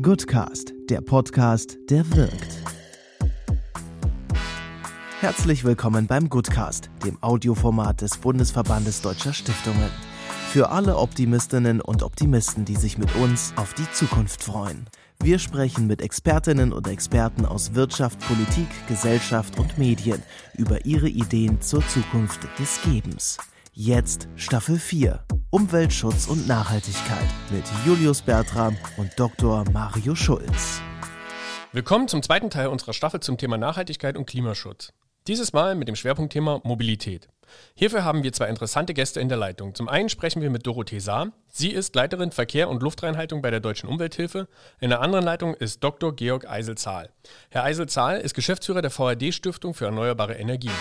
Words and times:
Goodcast, 0.00 0.74
der 0.88 1.00
Podcast, 1.00 1.76
der 1.90 2.08
wirkt. 2.14 2.62
Herzlich 5.18 5.64
willkommen 5.64 6.06
beim 6.06 6.28
Goodcast, 6.28 6.88
dem 7.04 7.20
Audioformat 7.20 8.02
des 8.02 8.16
Bundesverbandes 8.16 9.02
Deutscher 9.02 9.32
Stiftungen. 9.32 9.90
Für 10.52 10.70
alle 10.70 10.96
Optimistinnen 10.98 11.80
und 11.80 12.04
Optimisten, 12.04 12.64
die 12.64 12.76
sich 12.76 12.96
mit 12.96 13.12
uns 13.16 13.52
auf 13.56 13.74
die 13.74 13.90
Zukunft 13.90 14.44
freuen. 14.44 14.86
Wir 15.20 15.40
sprechen 15.40 15.88
mit 15.88 16.00
Expertinnen 16.00 16.72
und 16.72 16.86
Experten 16.86 17.44
aus 17.44 17.74
Wirtschaft, 17.74 18.20
Politik, 18.20 18.68
Gesellschaft 18.86 19.58
und 19.58 19.78
Medien 19.78 20.22
über 20.56 20.84
ihre 20.86 21.08
Ideen 21.08 21.60
zur 21.60 21.84
Zukunft 21.88 22.46
des 22.60 22.80
Gebens. 22.82 23.38
Jetzt 23.80 24.26
Staffel 24.34 24.76
4. 24.76 25.24
Umweltschutz 25.50 26.26
und 26.26 26.48
Nachhaltigkeit 26.48 27.28
mit 27.48 27.62
Julius 27.86 28.22
Bertram 28.22 28.76
und 28.96 29.12
Dr. 29.16 29.62
Mario 29.70 30.16
Schulz. 30.16 30.80
Willkommen 31.70 32.08
zum 32.08 32.20
zweiten 32.24 32.50
Teil 32.50 32.66
unserer 32.66 32.92
Staffel 32.92 33.20
zum 33.20 33.38
Thema 33.38 33.56
Nachhaltigkeit 33.56 34.16
und 34.16 34.26
Klimaschutz. 34.26 34.92
Dieses 35.28 35.52
Mal 35.52 35.76
mit 35.76 35.86
dem 35.86 35.94
Schwerpunktthema 35.94 36.60
Mobilität. 36.64 37.28
Hierfür 37.76 38.02
haben 38.02 38.24
wir 38.24 38.32
zwei 38.32 38.48
interessante 38.48 38.94
Gäste 38.94 39.20
in 39.20 39.28
der 39.28 39.38
Leitung. 39.38 39.76
Zum 39.76 39.88
einen 39.88 40.08
sprechen 40.08 40.42
wir 40.42 40.50
mit 40.50 40.66
Dorothee 40.66 40.98
Saar. 40.98 41.30
Sie 41.46 41.70
ist 41.70 41.94
Leiterin 41.94 42.32
Verkehr 42.32 42.68
und 42.68 42.82
Luftreinhaltung 42.82 43.42
bei 43.42 43.52
der 43.52 43.60
Deutschen 43.60 43.88
Umwelthilfe. 43.88 44.48
In 44.80 44.90
der 44.90 45.02
anderen 45.02 45.24
Leitung 45.24 45.54
ist 45.54 45.84
Dr. 45.84 46.16
Georg 46.16 46.50
Eisel-Zahl. 46.50 47.10
Herr 47.48 47.62
Eisel-Zahl 47.62 48.22
ist 48.22 48.34
Geschäftsführer 48.34 48.82
der 48.82 48.90
VRD-Stiftung 48.90 49.72
für 49.72 49.84
erneuerbare 49.84 50.34
Energien. 50.34 50.74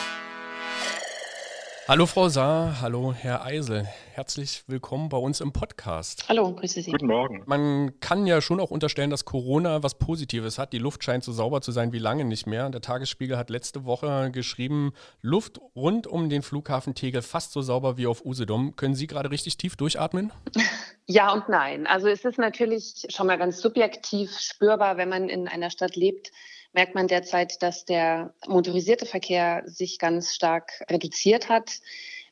Hallo 1.87 2.05
Frau 2.05 2.27
Saar, 2.27 2.81
hallo 2.81 3.13
Herr 3.13 3.45
Eisel. 3.45 3.87
Herzlich 4.11 4.65
willkommen 4.67 5.07
bei 5.07 5.15
uns 5.15 5.39
im 5.39 5.53
Podcast. 5.53 6.25
Hallo, 6.27 6.53
grüße 6.53 6.81
Sie. 6.81 6.91
Guten 6.91 7.07
Morgen. 7.07 7.43
Man 7.45 7.97
kann 8.01 8.27
ja 8.27 8.41
schon 8.41 8.59
auch 8.59 8.71
unterstellen, 8.71 9.09
dass 9.09 9.23
Corona 9.23 9.83
was 9.83 9.97
Positives 9.97 10.57
hat. 10.57 10.73
Die 10.73 10.79
Luft 10.79 11.05
scheint 11.05 11.23
so 11.23 11.31
sauber 11.31 11.61
zu 11.61 11.71
sein 11.71 11.93
wie 11.93 11.99
lange 11.99 12.25
nicht 12.25 12.45
mehr. 12.45 12.69
Der 12.69 12.81
Tagesspiegel 12.81 13.37
hat 13.37 13.49
letzte 13.49 13.85
Woche 13.85 14.31
geschrieben, 14.33 14.91
Luft 15.21 15.61
rund 15.77 16.07
um 16.07 16.27
den 16.27 16.41
Flughafen 16.41 16.93
Tegel 16.93 17.21
fast 17.21 17.53
so 17.53 17.61
sauber 17.61 17.95
wie 17.95 18.07
auf 18.07 18.25
Usedom. 18.25 18.75
Können 18.75 18.95
Sie 18.95 19.07
gerade 19.07 19.31
richtig 19.31 19.55
tief 19.55 19.77
durchatmen? 19.77 20.33
Ja 21.09 21.31
und 21.31 21.47
nein. 21.47 21.87
Also 21.87 22.09
es 22.09 22.25
ist 22.25 22.37
natürlich 22.37 23.07
schon 23.07 23.27
mal 23.27 23.37
ganz 23.37 23.61
subjektiv 23.61 24.37
spürbar, 24.37 24.97
wenn 24.97 25.07
man 25.07 25.29
in 25.29 25.47
einer 25.47 25.69
Stadt 25.69 25.95
lebt, 25.95 26.33
merkt 26.73 26.95
man 26.95 27.07
derzeit, 27.07 27.61
dass 27.61 27.85
der 27.85 28.33
motorisierte 28.47 29.05
Verkehr 29.05 29.63
sich 29.65 29.99
ganz 29.99 30.33
stark 30.33 30.83
reduziert 30.89 31.49
hat 31.49 31.79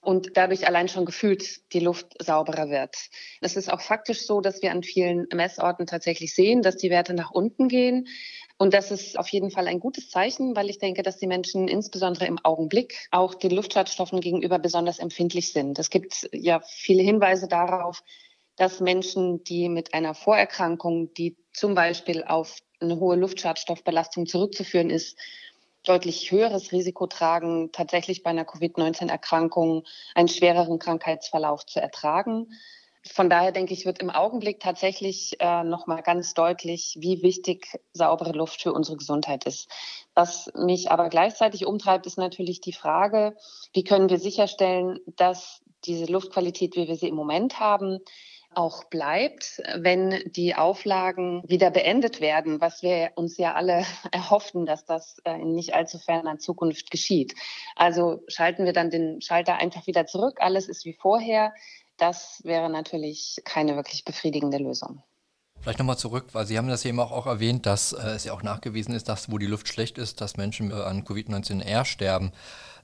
und 0.06 0.38
dadurch 0.38 0.68
allein 0.68 0.88
schon 0.88 1.06
gefühlt 1.06 1.74
die 1.74 1.80
Luft 1.80 2.14
sauberer 2.24 2.70
wird. 2.70 2.96
Es 3.42 3.56
ist 3.56 3.72
auch 3.72 3.82
faktisch 3.82 4.26
so, 4.26 4.40
dass 4.40 4.62
wir 4.62 4.72
an 4.72 4.84
vielen 4.84 5.28
Messorten 5.34 5.88
tatsächlich 5.88 6.34
sehen, 6.34 6.62
dass 6.62 6.78
die 6.78 6.92
Werte 6.92 7.14
nach 7.14 7.32
unten 7.32 7.68
gehen. 7.68 8.08
Und 8.58 8.74
das 8.74 8.92
ist 8.92 9.20
auf 9.20 9.28
jeden 9.30 9.52
Fall 9.52 9.68
ein 9.68 9.80
gutes 9.80 10.10
Zeichen, 10.10 10.56
weil 10.56 10.70
ich 10.70 10.78
denke, 10.78 11.02
dass 11.02 11.18
die 11.18 11.28
Menschen 11.28 11.68
insbesondere 11.68 12.26
im 12.28 12.40
Augenblick 12.44 13.08
auch 13.12 13.34
den 13.34 13.52
Luftschadstoffen 13.52 14.22
gegenüber 14.22 14.60
besonders 14.60 15.00
empfindlich 15.00 15.52
sind. 15.52 15.78
Es 15.80 15.90
gibt 15.90 16.30
ja 16.32 16.62
viele 16.66 17.04
Hinweise 17.04 17.48
darauf, 17.48 18.02
dass 18.56 18.80
Menschen, 18.80 19.44
die 19.44 19.68
mit 19.68 19.94
einer 19.94 20.14
Vorerkrankung, 20.14 21.14
die 21.16 21.36
zum 21.52 21.76
Beispiel 21.76 22.24
auf 22.24 22.60
eine 22.86 23.00
hohe 23.00 23.16
Luftschadstoffbelastung 23.16 24.26
zurückzuführen 24.26 24.90
ist, 24.90 25.18
deutlich 25.84 26.32
höheres 26.32 26.72
Risiko 26.72 27.08
tragen, 27.08 27.72
tatsächlich 27.72 28.24
bei 28.24 28.32
einer 28.32 28.46
Covid-19-Erkrankung 28.46 29.84
einen 30.16 30.28
schwereren 30.28 30.80
Krankheitsverlauf 30.80 31.66
zu 31.66 31.80
ertragen. 31.80 32.48
Von 33.08 33.30
daher 33.30 33.52
denke 33.52 33.74
ich, 33.74 33.86
wird 33.86 34.00
im 34.00 34.10
Augenblick 34.10 34.60
tatsächlich 34.60 35.36
äh, 35.40 35.64
nochmal 35.64 36.02
ganz 36.02 36.34
deutlich, 36.34 36.98
wie 37.00 37.22
wichtig 37.22 37.68
saubere 37.94 38.32
Luft 38.32 38.64
für 38.64 38.74
unsere 38.74 38.98
Gesundheit 38.98 39.46
ist. 39.46 39.70
Was 40.16 40.52
mich 40.56 40.90
aber 40.90 41.10
gleichzeitig 41.10 41.68
umtreibt, 41.68 42.08
ist 42.08 42.18
natürlich 42.18 42.62
die 42.62 42.74
Frage, 42.74 43.36
wie 43.74 43.84
können 43.84 44.10
wir 44.10 44.18
sicherstellen, 44.18 45.00
dass 45.18 45.62
diese 45.86 46.12
Luftqualität, 46.12 46.76
wie 46.76 46.88
wir 46.88 46.96
sie 46.96 47.10
im 47.10 47.16
Moment 47.16 47.60
haben, 47.60 48.00
auch 48.56 48.86
bleibt, 48.86 49.62
wenn 49.76 50.22
die 50.26 50.56
Auflagen 50.56 51.44
wieder 51.46 51.72
beendet 51.72 52.22
werden, 52.22 52.62
was 52.62 52.82
wir 52.82 53.12
uns 53.16 53.38
ja 53.38 53.54
alle 53.54 53.86
erhoffen, 54.12 54.66
dass 54.66 54.86
das 54.86 55.18
äh, 55.24 55.34
in 55.34 55.54
nicht 55.54 55.74
allzu 55.74 56.00
ferner 56.00 56.38
Zukunft 56.38 56.92
geschieht. 56.92 57.36
Also 57.76 58.24
schalten 58.28 58.66
wir 58.66 58.74
dann 58.74 58.90
den 58.90 59.22
Schalter 59.22 59.58
einfach 59.58 59.88
wieder 59.88 60.06
zurück, 60.06 60.38
alles 60.40 60.68
ist 60.68 60.86
wie 60.86 60.94
vorher. 60.94 61.54
Das 61.98 62.42
wäre 62.44 62.70
natürlich 62.70 63.38
keine 63.46 63.76
wirklich 63.76 64.04
befriedigende 64.04 64.58
Lösung. 64.58 65.02
Vielleicht 65.62 65.80
nochmal 65.80 65.98
zurück, 65.98 66.28
weil 66.34 66.46
Sie 66.46 66.58
haben 66.58 66.68
das 66.68 66.86
eben 66.86 67.00
auch, 67.00 67.12
auch 67.12 67.26
erwähnt, 67.26 67.66
dass 67.66 67.94
äh, 67.94 68.10
es 68.10 68.26
ja 68.26 68.34
auch 68.34 68.44
nachgewiesen 68.44 68.94
ist, 68.94 69.10
dass 69.10 69.32
wo 69.32 69.38
die 69.38 69.48
Luft 69.48 69.68
schlecht 69.68 69.98
ist, 69.98 70.22
dass 70.22 70.38
Menschen 70.38 70.72
äh, 70.72 70.76
an 70.76 71.04
Covid-19 71.04 71.64
eher 71.64 71.86
sterben. 71.86 72.32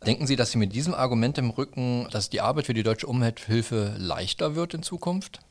Denken 0.06 0.26
Sie, 0.26 0.36
dass 0.36 0.50
Sie 0.52 0.58
mit 0.58 0.74
diesem 0.74 0.96
Argument 0.96 1.38
im 1.38 1.52
Rücken, 1.52 2.08
dass 2.12 2.32
die 2.32 2.42
Arbeit 2.42 2.66
für 2.66 2.74
die 2.74 2.82
Deutsche 2.82 3.06
Umwelthilfe 3.06 3.94
leichter 4.00 4.56
wird 4.56 4.74
in 4.74 4.82
Zukunft? 4.82 5.42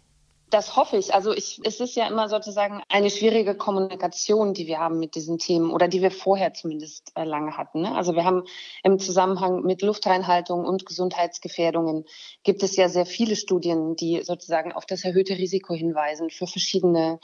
Das 0.51 0.75
hoffe 0.75 0.97
ich. 0.97 1.15
Also 1.15 1.33
ich, 1.33 1.61
es 1.63 1.79
ist 1.79 1.95
ja 1.95 2.09
immer 2.09 2.29
sozusagen 2.29 2.83
eine 2.89 3.09
schwierige 3.09 3.55
Kommunikation, 3.55 4.53
die 4.53 4.67
wir 4.67 4.81
haben 4.81 4.99
mit 4.99 5.15
diesen 5.15 5.39
Themen 5.39 5.71
oder 5.71 5.87
die 5.87 6.03
wir 6.03 6.11
vorher 6.11 6.53
zumindest 6.55 7.13
äh, 7.15 7.23
lange 7.23 7.57
hatten. 7.57 7.83
Ne? 7.83 7.95
Also 7.95 8.17
wir 8.17 8.25
haben 8.25 8.43
im 8.83 8.99
Zusammenhang 8.99 9.63
mit 9.63 9.81
Luftreinhaltung 9.83 10.65
und 10.65 10.87
Gesundheitsgefährdungen 10.87 12.05
gibt 12.43 12.65
es 12.65 12.75
ja 12.75 12.89
sehr 12.89 13.07
viele 13.07 13.37
Studien, 13.37 13.95
die 13.95 14.23
sozusagen 14.25 14.73
auf 14.73 14.87
das 14.87 15.05
erhöhte 15.05 15.39
Risiko 15.39 15.73
hinweisen 15.73 16.31
für 16.31 16.49
verschiedene 16.49 17.21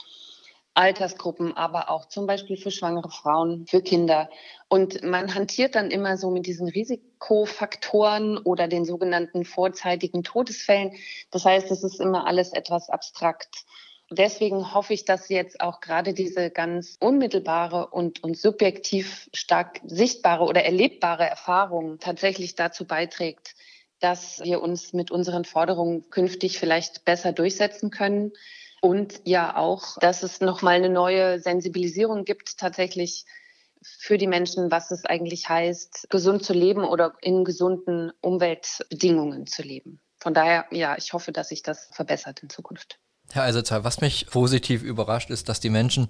Altersgruppen, 0.77 1.57
aber 1.57 1.89
auch 1.89 2.07
zum 2.07 2.27
Beispiel 2.27 2.55
für 2.55 2.71
schwangere 2.71 3.09
Frauen, 3.09 3.65
für 3.67 3.81
Kinder. 3.81 4.29
Und 4.67 5.03
man 5.03 5.33
hantiert 5.33 5.75
dann 5.75 5.91
immer 5.91 6.17
so 6.17 6.29
mit 6.29 6.45
diesen 6.45 6.67
Risikofaktoren 6.67 8.37
oder 8.37 8.67
den 8.67 8.85
sogenannten 8.85 9.43
vorzeitigen 9.43 10.23
Todesfällen. 10.23 10.93
Das 11.31 11.45
heißt, 11.45 11.71
es 11.71 11.83
ist 11.83 11.99
immer 11.99 12.27
alles 12.27 12.53
etwas 12.53 12.89
abstrakt. 12.89 13.65
Deswegen 14.09 14.73
hoffe 14.73 14.93
ich, 14.93 15.03
dass 15.03 15.27
jetzt 15.27 15.59
auch 15.59 15.81
gerade 15.81 16.13
diese 16.13 16.49
ganz 16.49 16.95
unmittelbare 16.99 17.87
und, 17.87 18.23
und 18.23 18.37
subjektiv 18.37 19.29
stark 19.33 19.81
sichtbare 19.85 20.45
oder 20.45 20.63
erlebbare 20.63 21.27
Erfahrung 21.27 21.99
tatsächlich 21.99 22.55
dazu 22.55 22.85
beiträgt, 22.85 23.55
dass 23.99 24.41
wir 24.43 24.61
uns 24.61 24.93
mit 24.93 25.11
unseren 25.11 25.43
Forderungen 25.43 26.09
künftig 26.09 26.57
vielleicht 26.57 27.03
besser 27.03 27.33
durchsetzen 27.33 27.89
können. 27.89 28.31
Und 28.81 29.21
ja 29.25 29.55
auch, 29.57 29.97
dass 29.99 30.23
es 30.23 30.39
nochmal 30.39 30.75
eine 30.75 30.89
neue 30.89 31.39
Sensibilisierung 31.39 32.25
gibt, 32.25 32.57
tatsächlich 32.57 33.25
für 33.81 34.17
die 34.17 34.27
Menschen, 34.27 34.71
was 34.71 34.91
es 34.91 35.05
eigentlich 35.05 35.49
heißt, 35.49 36.07
gesund 36.09 36.43
zu 36.43 36.53
leben 36.53 36.83
oder 36.83 37.13
in 37.21 37.43
gesunden 37.43 38.11
Umweltbedingungen 38.21 39.47
zu 39.47 39.61
leben. 39.61 39.99
Von 40.19 40.33
daher, 40.33 40.65
ja, 40.71 40.95
ich 40.97 41.13
hoffe, 41.13 41.31
dass 41.31 41.49
sich 41.49 41.63
das 41.63 41.89
verbessert 41.91 42.39
in 42.41 42.49
Zukunft. 42.49 42.99
Herr 43.31 43.43
Eiserzahl, 43.43 43.83
was 43.83 44.01
mich 44.01 44.27
positiv 44.27 44.83
überrascht, 44.83 45.29
ist, 45.29 45.49
dass 45.49 45.59
die 45.59 45.69
Menschen 45.69 46.07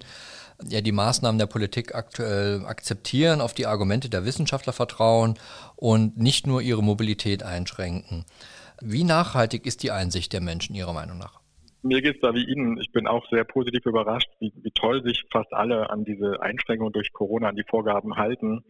ja 0.64 0.80
die 0.80 0.92
Maßnahmen 0.92 1.38
der 1.38 1.46
Politik 1.46 1.94
aktuell 1.94 2.64
akzeptieren, 2.64 3.40
auf 3.40 3.54
die 3.54 3.66
Argumente 3.66 4.08
der 4.08 4.24
Wissenschaftler 4.24 4.72
vertrauen 4.72 5.38
und 5.76 6.16
nicht 6.16 6.46
nur 6.46 6.62
ihre 6.62 6.82
Mobilität 6.82 7.42
einschränken. 7.42 8.24
Wie 8.80 9.04
nachhaltig 9.04 9.66
ist 9.66 9.82
die 9.82 9.90
Einsicht 9.90 10.32
der 10.32 10.40
Menschen 10.40 10.76
Ihrer 10.76 10.92
Meinung 10.92 11.18
nach? 11.18 11.37
Mir 11.88 12.02
geht 12.02 12.16
es 12.16 12.20
da 12.20 12.34
wie 12.34 12.44
Ihnen. 12.44 12.78
Ich 12.78 12.92
bin 12.92 13.06
auch 13.06 13.26
sehr 13.30 13.44
positiv 13.44 13.86
überrascht, 13.86 14.28
wie, 14.40 14.52
wie 14.62 14.70
toll 14.72 15.02
sich 15.02 15.24
fast 15.32 15.50
alle 15.54 15.88
an 15.88 16.04
diese 16.04 16.42
Einschränkungen 16.42 16.92
durch 16.92 17.14
Corona, 17.14 17.48
an 17.48 17.56
die 17.56 17.64
Vorgaben 17.66 18.16
halten. 18.16 18.62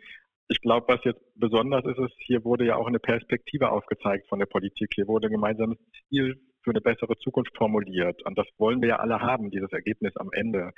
Ich 0.47 0.61
glaube, 0.61 0.87
was 0.89 1.03
jetzt 1.03 1.21
besonders 1.35 1.85
ist, 1.85 1.99
ist, 1.99 2.15
hier 2.19 2.45
wurde 2.45 2.65
ja 2.65 2.77
auch 2.77 2.87
eine 2.87 3.01
Perspektive 3.01 3.71
aufgezeigt 3.73 4.29
von 4.29 4.39
der 4.39 4.47
Politik. 4.47 4.93
Hier 4.95 5.09
wurde 5.09 5.27
ein 5.27 5.33
gemeinsames 5.33 5.79
Ziel 6.09 6.41
für 6.63 6.71
eine 6.71 6.81
bessere 6.81 7.19
Zukunft 7.19 7.57
formuliert. 7.57 8.25
Und 8.25 8.39
das 8.39 8.47
wollen 8.57 8.81
wir 8.81 8.91
ja 8.91 8.97
alle 9.01 9.21
haben, 9.21 9.51
dieses 9.51 9.73
Ergebnis 9.73 10.17
am 10.17 10.31
Ende. 10.33 10.71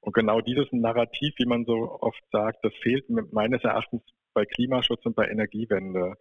Und 0.00 0.14
genau 0.14 0.40
dieses 0.40 0.66
Narrativ, 0.70 1.34
wie 1.38 1.46
man 1.46 1.64
so 1.64 1.98
oft 2.00 2.22
sagt, 2.30 2.64
das 2.64 2.72
fehlt 2.82 3.04
meines 3.32 3.64
Erachtens 3.64 4.02
bei 4.32 4.44
Klimaschutz 4.44 5.04
und 5.04 5.16
bei 5.16 5.26
Energiewende. 5.26 6.14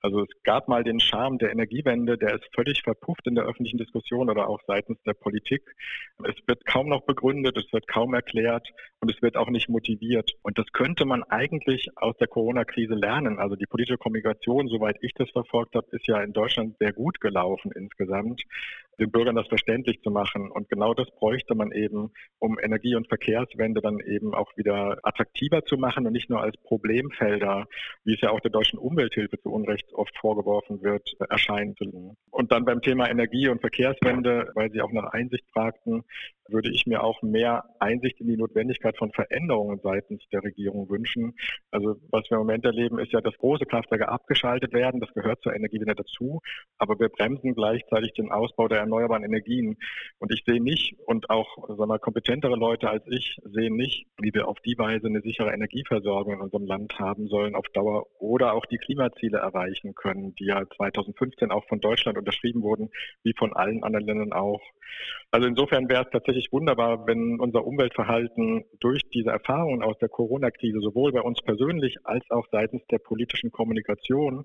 Also 0.00 0.22
es 0.22 0.28
gab 0.44 0.68
mal 0.68 0.84
den 0.84 1.00
Charme 1.00 1.38
der 1.38 1.50
Energiewende, 1.50 2.16
der 2.16 2.34
ist 2.34 2.44
völlig 2.54 2.82
verpufft 2.82 3.26
in 3.26 3.34
der 3.34 3.44
öffentlichen 3.44 3.78
Diskussion 3.78 4.30
oder 4.30 4.48
auch 4.48 4.60
seitens 4.66 4.98
der 5.02 5.14
Politik. 5.14 5.62
Es 6.24 6.36
wird 6.46 6.64
kaum 6.66 6.88
noch 6.88 7.02
begründet, 7.02 7.56
es 7.56 7.72
wird 7.72 7.88
kaum 7.88 8.14
erklärt 8.14 8.68
und 9.00 9.10
es 9.10 9.20
wird 9.22 9.36
auch 9.36 9.50
nicht 9.50 9.68
motiviert. 9.68 10.30
Und 10.42 10.58
das 10.58 10.66
könnte 10.72 11.04
man 11.04 11.24
eigentlich 11.24 11.88
aus 11.96 12.16
der 12.18 12.28
Corona-Krise 12.28 12.94
lernen. 12.94 13.38
Also 13.38 13.56
die 13.56 13.66
politische 13.66 13.98
Kommunikation, 13.98 14.68
soweit 14.68 14.96
ich 15.00 15.12
das 15.14 15.30
verfolgt 15.30 15.74
habe, 15.74 15.86
ist 15.90 16.06
ja 16.06 16.22
in 16.22 16.32
Deutschland 16.32 16.76
sehr 16.78 16.92
gut 16.92 17.20
gelaufen 17.20 17.72
insgesamt 17.74 18.42
den 18.98 19.10
Bürgern 19.10 19.36
das 19.36 19.46
verständlich 19.48 20.00
zu 20.02 20.10
machen. 20.10 20.50
Und 20.50 20.68
genau 20.68 20.94
das 20.94 21.08
bräuchte 21.10 21.54
man 21.54 21.72
eben, 21.72 22.10
um 22.38 22.58
Energie- 22.58 22.94
und 22.94 23.08
Verkehrswende 23.08 23.80
dann 23.80 24.00
eben 24.00 24.34
auch 24.34 24.56
wieder 24.56 24.98
attraktiver 25.02 25.64
zu 25.64 25.76
machen 25.76 26.06
und 26.06 26.12
nicht 26.12 26.30
nur 26.30 26.40
als 26.40 26.56
Problemfelder, 26.58 27.66
wie 28.04 28.14
es 28.14 28.20
ja 28.20 28.30
auch 28.30 28.40
der 28.40 28.50
deutschen 28.50 28.78
Umwelthilfe 28.78 29.40
zu 29.40 29.50
Unrecht 29.50 29.92
oft 29.94 30.16
vorgeworfen 30.18 30.82
wird, 30.82 31.16
erscheinen 31.28 31.76
zu. 31.76 32.16
Und 32.30 32.52
dann 32.52 32.64
beim 32.64 32.82
Thema 32.82 33.08
Energie- 33.08 33.48
und 33.48 33.60
Verkehrswende, 33.60 34.50
weil 34.54 34.70
Sie 34.70 34.80
auch 34.80 34.92
nach 34.92 35.12
Einsicht 35.12 35.44
fragten, 35.52 36.04
würde 36.48 36.70
ich 36.70 36.86
mir 36.86 37.04
auch 37.04 37.22
mehr 37.22 37.64
Einsicht 37.78 38.20
in 38.20 38.28
die 38.28 38.36
Notwendigkeit 38.36 38.96
von 38.96 39.12
Veränderungen 39.12 39.80
seitens 39.82 40.22
der 40.32 40.42
Regierung 40.42 40.88
wünschen. 40.88 41.34
Also 41.70 41.96
was 42.10 42.28
wir 42.30 42.36
im 42.36 42.46
Moment 42.46 42.64
erleben, 42.64 42.98
ist 42.98 43.12
ja, 43.12 43.20
dass 43.20 43.36
große 43.36 43.66
Kraftwerke 43.66 44.08
abgeschaltet 44.08 44.72
werden. 44.72 45.00
Das 45.00 45.12
gehört 45.12 45.42
zur 45.42 45.54
Energiewende 45.54 45.94
dazu. 45.94 46.40
Aber 46.78 46.98
wir 46.98 47.08
bremsen 47.08 47.54
gleichzeitig 47.54 48.12
den 48.14 48.30
Ausbau 48.30 48.68
der 48.68 48.80
erneuerbaren 48.88 49.24
Energien. 49.24 49.76
Und 50.18 50.32
ich 50.32 50.42
sehe 50.46 50.62
nicht, 50.62 50.96
und 51.06 51.30
auch 51.30 51.68
sagen 51.68 51.90
wir, 51.90 51.98
kompetentere 51.98 52.56
Leute 52.56 52.90
als 52.90 53.04
ich 53.06 53.36
sehen 53.44 53.76
nicht, 53.76 54.06
wie 54.20 54.32
wir 54.34 54.48
auf 54.48 54.58
die 54.60 54.78
Weise 54.78 55.06
eine 55.06 55.20
sichere 55.20 55.52
Energieversorgung 55.52 56.34
in 56.34 56.40
unserem 56.40 56.66
Land 56.66 56.98
haben 56.98 57.28
sollen 57.28 57.54
auf 57.54 57.66
Dauer 57.74 58.06
oder 58.18 58.54
auch 58.54 58.66
die 58.66 58.78
Klimaziele 58.78 59.38
erreichen 59.38 59.94
können, 59.94 60.34
die 60.36 60.46
ja 60.46 60.64
2015 60.76 61.50
auch 61.50 61.66
von 61.68 61.80
Deutschland 61.80 62.18
unterschrieben 62.18 62.62
wurden, 62.62 62.90
wie 63.22 63.34
von 63.38 63.52
allen 63.52 63.82
anderen 63.84 64.06
Ländern 64.06 64.32
auch. 64.32 64.62
Also 65.30 65.46
insofern 65.46 65.88
wäre 65.88 66.04
es 66.04 66.10
tatsächlich 66.10 66.48
wunderbar, 66.52 67.06
wenn 67.06 67.38
unser 67.38 67.66
Umweltverhalten 67.66 68.64
durch 68.80 69.02
diese 69.10 69.30
Erfahrungen 69.30 69.82
aus 69.82 69.98
der 69.98 70.08
Corona-Krise 70.08 70.80
sowohl 70.80 71.12
bei 71.12 71.20
uns 71.20 71.40
persönlich 71.42 71.96
als 72.04 72.24
auch 72.30 72.46
seitens 72.50 72.82
der 72.90 72.98
politischen 72.98 73.50
Kommunikation 73.50 74.44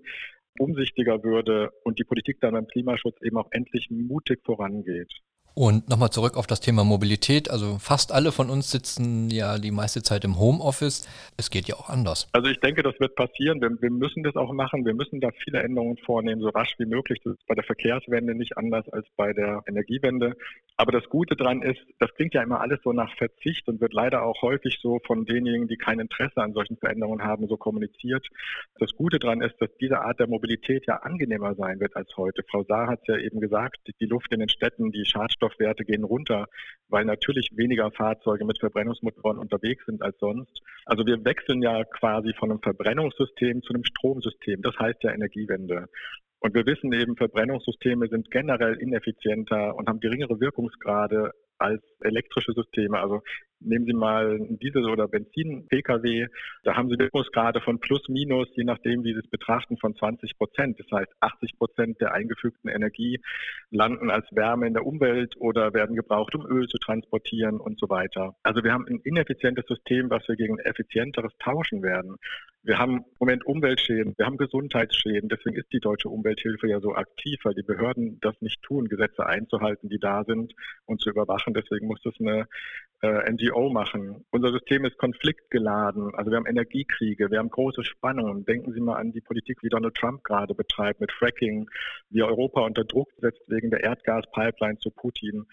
umsichtiger 0.60 1.24
würde 1.24 1.72
und 1.84 2.00
die 2.00 2.04
Politik 2.04 2.40
dann 2.42 2.54
beim 2.54 2.68
Klimaschutz 2.68 3.22
eben 3.22 3.38
auch 3.38 3.48
endlich 3.52 3.90
mutig 3.90 4.42
vorangeht. 4.44 5.12
Und 5.56 5.88
nochmal 5.88 6.10
zurück 6.10 6.36
auf 6.36 6.48
das 6.48 6.62
Thema 6.62 6.84
Mobilität. 6.84 7.50
Also 7.52 7.78
fast 7.78 8.12
alle 8.12 8.32
von 8.32 8.50
uns 8.50 8.72
sitzen 8.72 9.30
ja 9.30 9.60
die 9.60 9.70
meiste 9.70 10.02
Zeit 10.02 10.26
im 10.26 10.40
Homeoffice. 10.40 11.08
Es 11.38 11.52
geht 11.52 11.68
ja 11.68 11.76
auch 11.76 11.90
anders. 11.90 12.28
Also 12.32 12.50
ich 12.50 12.60
denke, 12.60 12.82
das 12.82 13.00
wird 13.00 13.16
passieren. 13.16 13.62
Wir, 13.62 13.70
wir, 13.80 13.92
müssen 13.92 14.24
das 14.24 14.36
auch 14.36 14.52
machen. 14.52 14.84
Wir 14.84 14.96
müssen 14.96 15.22
da 15.22 15.30
viele 15.44 15.62
Änderungen 15.62 15.98
vornehmen, 15.98 16.42
so 16.42 16.50
rasch 16.50 16.74
wie 16.80 16.86
möglich. 16.86 17.20
Das 17.24 17.34
ist 17.34 17.46
bei 17.46 17.54
der 17.54 17.64
Verkehrswende 17.64 18.34
nicht 18.34 18.58
anders 18.58 18.90
als 18.90 19.06
bei 19.16 19.32
der 19.34 19.62
Energiewende. 19.68 20.36
Aber 20.76 20.92
das 20.92 21.08
Gute 21.08 21.36
daran 21.36 21.62
ist, 21.62 21.82
das 22.00 22.12
klingt 22.16 22.34
ja 22.34 22.42
immer 22.42 22.60
alles 22.60 22.80
so 22.84 22.92
nach 22.92 23.16
Verzicht 23.16 23.68
und 23.68 23.80
wird 23.80 23.94
leider 23.94 24.24
auch 24.24 24.42
häufig 24.42 24.80
so 24.82 25.00
von 25.06 25.26
denjenigen, 25.26 25.68
die 25.68 25.78
kein 25.78 26.00
Interesse 26.00 26.38
an 26.38 26.54
solchen 26.54 26.78
Veränderungen 26.78 27.24
haben, 27.24 27.48
so 27.48 27.58
kommuniziert. 27.58 28.28
Das 28.80 28.92
Gute 28.96 29.20
daran 29.20 29.42
ist, 29.42 29.56
dass 29.60 29.70
diese 29.80 30.02
Art 30.02 30.20
der 30.20 30.28
Mobilität 30.28 30.88
ja 30.88 30.98
angenehmer 30.98 31.54
sein 31.54 31.80
wird 31.80 31.96
als 31.96 32.10
heute. 32.18 32.42
Frau 32.50 32.64
Saar 32.64 32.88
hat 32.88 33.02
es 33.04 33.08
ja 33.08 33.18
eben 33.18 33.40
gesagt, 33.40 33.78
die 34.00 34.06
Luft 34.06 34.34
in 34.34 34.40
den 34.40 34.50
Städten, 34.50 34.92
die 34.92 35.06
Schadstoffe 35.06 35.43
Schadstoffwerte 35.44 35.84
gehen 35.84 36.04
runter, 36.04 36.48
weil 36.90 37.06
natürlich 37.06 37.50
weniger 37.56 37.92
Fahrzeuge 37.92 38.46
mit 38.46 38.60
Verbrennungsmotoren 38.60 39.38
unterwegs 39.38 39.86
sind 39.86 40.02
als 40.02 40.18
sonst. 40.20 40.62
Also 40.86 41.06
wir 41.06 41.24
wechseln 41.26 41.62
ja 41.62 41.84
quasi 41.84 42.34
von 42.38 42.52
einem 42.52 42.62
Verbrennungssystem 42.62 43.62
zu 43.62 43.74
einem 43.74 43.84
Stromsystem. 43.84 44.62
Das 44.62 44.78
heißt 44.78 45.04
ja 45.04 45.12
Energiewende. 45.12 45.88
Und 46.40 46.54
wir 46.54 46.66
wissen 46.66 46.92
eben, 46.92 47.16
Verbrennungssysteme 47.16 48.08
sind 48.10 48.30
generell 48.30 48.76
ineffizienter 48.76 49.76
und 49.76 49.88
haben 49.88 50.00
geringere 50.00 50.40
Wirkungsgrade 50.40 51.32
als 51.58 51.82
elektrische 52.02 52.52
Systeme. 52.54 53.00
Also 53.00 53.22
nehmen 53.66 53.86
Sie 53.86 53.94
mal 53.94 54.36
einen 54.36 54.60
Diesel- 54.60 54.90
oder 54.90 55.08
Benzin-Pkw, 55.08 56.28
da 56.64 56.76
haben 56.76 56.90
Sie 56.90 57.00
Wirkungsgrade 57.00 57.62
von 57.62 57.80
plus 57.80 58.08
minus, 58.10 58.48
je 58.56 58.64
nachdem, 58.64 59.04
wie 59.04 59.14
Sie 59.14 59.20
es 59.20 59.30
betrachten, 59.30 59.78
von 59.78 59.96
20 59.96 60.38
Prozent. 60.38 60.80
Das 60.80 60.88
heißt, 60.92 61.12
80 61.20 61.58
Prozent 61.58 62.02
der 62.02 62.14
eingefügten 62.14 62.70
Energie 62.70 63.20
landen 63.72 64.10
als 64.10 64.26
Wärme 64.32 64.68
in 64.68 64.74
der 64.74 64.86
Umwelt 64.86 65.36
oder 65.38 65.74
werden 65.74 65.96
gebraucht, 65.96 66.36
um 66.36 66.46
Öl 66.46 66.68
zu 66.68 66.78
transportieren 66.78 67.60
und 67.60 67.80
so 67.80 67.90
weiter. 67.90 68.36
Also 68.44 68.64
wir 68.64 68.72
haben 68.72 68.88
ein 68.88 69.00
ineffizientes 69.04 69.66
System, 69.68 70.10
was 70.10 70.28
wir 70.28 70.36
gegen 70.36 70.60
effizienteres 70.60 71.32
tauschen 71.40 71.84
werden. 71.84 72.18
Wir 72.66 72.80
haben 72.80 73.00
im 73.00 73.04
Moment 73.20 73.46
Umweltschäden, 73.46 74.14
wir 74.16 74.26
haben 74.26 74.38
Gesundheitsschäden. 74.38 75.28
Deswegen 75.28 75.58
ist 75.58 75.72
die 75.74 75.82
deutsche 75.82 76.08
Umwelthilfe 76.08 76.68
ja 76.70 76.80
so 76.80 76.96
aktiv, 76.96 77.38
weil 77.44 77.54
die 77.56 77.62
Behörden 77.62 78.20
das 78.22 78.40
nicht 78.40 78.62
tun, 78.62 78.88
Gesetze 78.88 79.26
einzuhalten, 79.26 79.90
die 79.90 80.00
da 80.00 80.24
sind 80.24 80.54
und 80.86 81.02
zu 81.02 81.10
überwachen. 81.10 81.54
Deswegen 81.54 81.88
muss 81.88 82.02
das 82.04 82.14
eine 82.22 82.48
äh, 83.02 83.30
NGO 83.30 83.53
machen. 83.70 84.26
Unser 84.32 84.52
System 84.52 84.86
ist 84.86 84.98
konfliktgeladen. 84.98 86.14
Also 86.16 86.32
wir 86.32 86.38
haben 86.38 86.46
Energiekriege, 86.46 87.32
wir 87.32 87.40
haben 87.40 87.50
große 87.50 87.84
Spannungen. 87.84 88.46
Denken 88.46 88.74
Sie 88.74 88.82
mal 88.82 88.98
an 88.98 89.12
die 89.12 89.22
Politik, 89.22 89.64
wie 89.64 89.70
Donald 89.70 89.96
Trump 89.96 90.24
gerade 90.24 90.54
betreibt 90.54 91.00
mit 91.00 91.12
Fracking, 91.12 91.70
wie 92.10 92.24
Europa 92.24 92.62
unter 92.62 92.84
Druck 92.84 93.10
setzt 93.18 93.42
wegen 93.48 93.70
der 93.70 93.84
Erdgaspipeline 93.84 94.78
zu 94.80 94.92
Putin. 94.92 95.46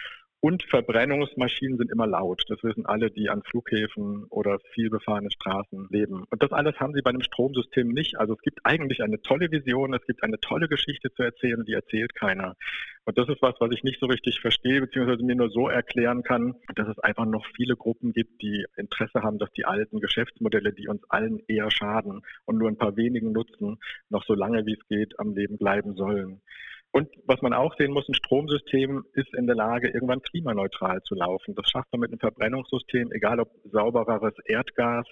Und 0.42 0.62
Verbrennungsmaschinen 0.62 1.76
sind 1.76 1.92
immer 1.92 2.06
laut. 2.06 2.42
Das 2.48 2.62
wissen 2.62 2.86
alle, 2.86 3.10
die 3.10 3.28
an 3.28 3.42
Flughäfen 3.42 4.24
oder 4.30 4.58
viel 4.72 4.88
befahrenen 4.88 5.30
Straßen 5.30 5.88
leben. 5.90 6.24
Und 6.30 6.42
das 6.42 6.50
alles 6.50 6.80
haben 6.80 6.94
sie 6.94 7.02
bei 7.02 7.10
einem 7.10 7.20
Stromsystem 7.20 7.88
nicht. 7.88 8.18
Also 8.18 8.32
es 8.32 8.40
gibt 8.40 8.60
eigentlich 8.64 9.02
eine 9.02 9.20
tolle 9.20 9.50
Vision, 9.50 9.92
es 9.92 10.06
gibt 10.06 10.22
eine 10.22 10.40
tolle 10.40 10.66
Geschichte 10.66 11.12
zu 11.12 11.22
erzählen, 11.22 11.62
die 11.66 11.74
erzählt 11.74 12.14
keiner. 12.14 12.56
Und 13.04 13.18
das 13.18 13.28
ist 13.28 13.42
was, 13.42 13.54
was 13.60 13.70
ich 13.72 13.82
nicht 13.82 14.00
so 14.00 14.06
richtig 14.06 14.40
verstehe, 14.40 14.80
beziehungsweise 14.80 15.22
mir 15.22 15.36
nur 15.36 15.50
so 15.50 15.68
erklären 15.68 16.22
kann, 16.22 16.54
dass 16.74 16.88
es 16.88 16.98
einfach 17.00 17.26
noch 17.26 17.44
viele 17.54 17.76
Gruppen 17.76 18.14
gibt, 18.14 18.40
die 18.40 18.64
Interesse 18.76 19.22
haben, 19.22 19.38
dass 19.38 19.52
die 19.52 19.66
alten 19.66 20.00
Geschäftsmodelle, 20.00 20.72
die 20.72 20.88
uns 20.88 21.02
allen 21.10 21.42
eher 21.48 21.70
schaden 21.70 22.22
und 22.46 22.56
nur 22.56 22.68
ein 22.68 22.78
paar 22.78 22.96
wenigen 22.96 23.32
nutzen, 23.32 23.78
noch 24.08 24.24
so 24.24 24.34
lange 24.34 24.64
wie 24.64 24.72
es 24.72 24.88
geht 24.88 25.18
am 25.18 25.34
Leben 25.34 25.58
bleiben 25.58 25.96
sollen. 25.96 26.40
Und 26.92 27.08
was 27.24 27.40
man 27.40 27.52
auch 27.52 27.76
sehen 27.76 27.92
muss, 27.92 28.08
ein 28.08 28.14
Stromsystem 28.14 29.04
ist 29.14 29.32
in 29.34 29.46
der 29.46 29.54
Lage, 29.54 29.88
irgendwann 29.88 30.22
klimaneutral 30.22 31.00
zu 31.02 31.14
laufen. 31.14 31.54
Das 31.54 31.70
schafft 31.70 31.92
man 31.92 32.00
mit 32.00 32.10
einem 32.10 32.18
Verbrennungssystem, 32.18 33.12
egal 33.12 33.38
ob 33.40 33.50
saubereres 33.64 34.34
Erdgas 34.44 35.06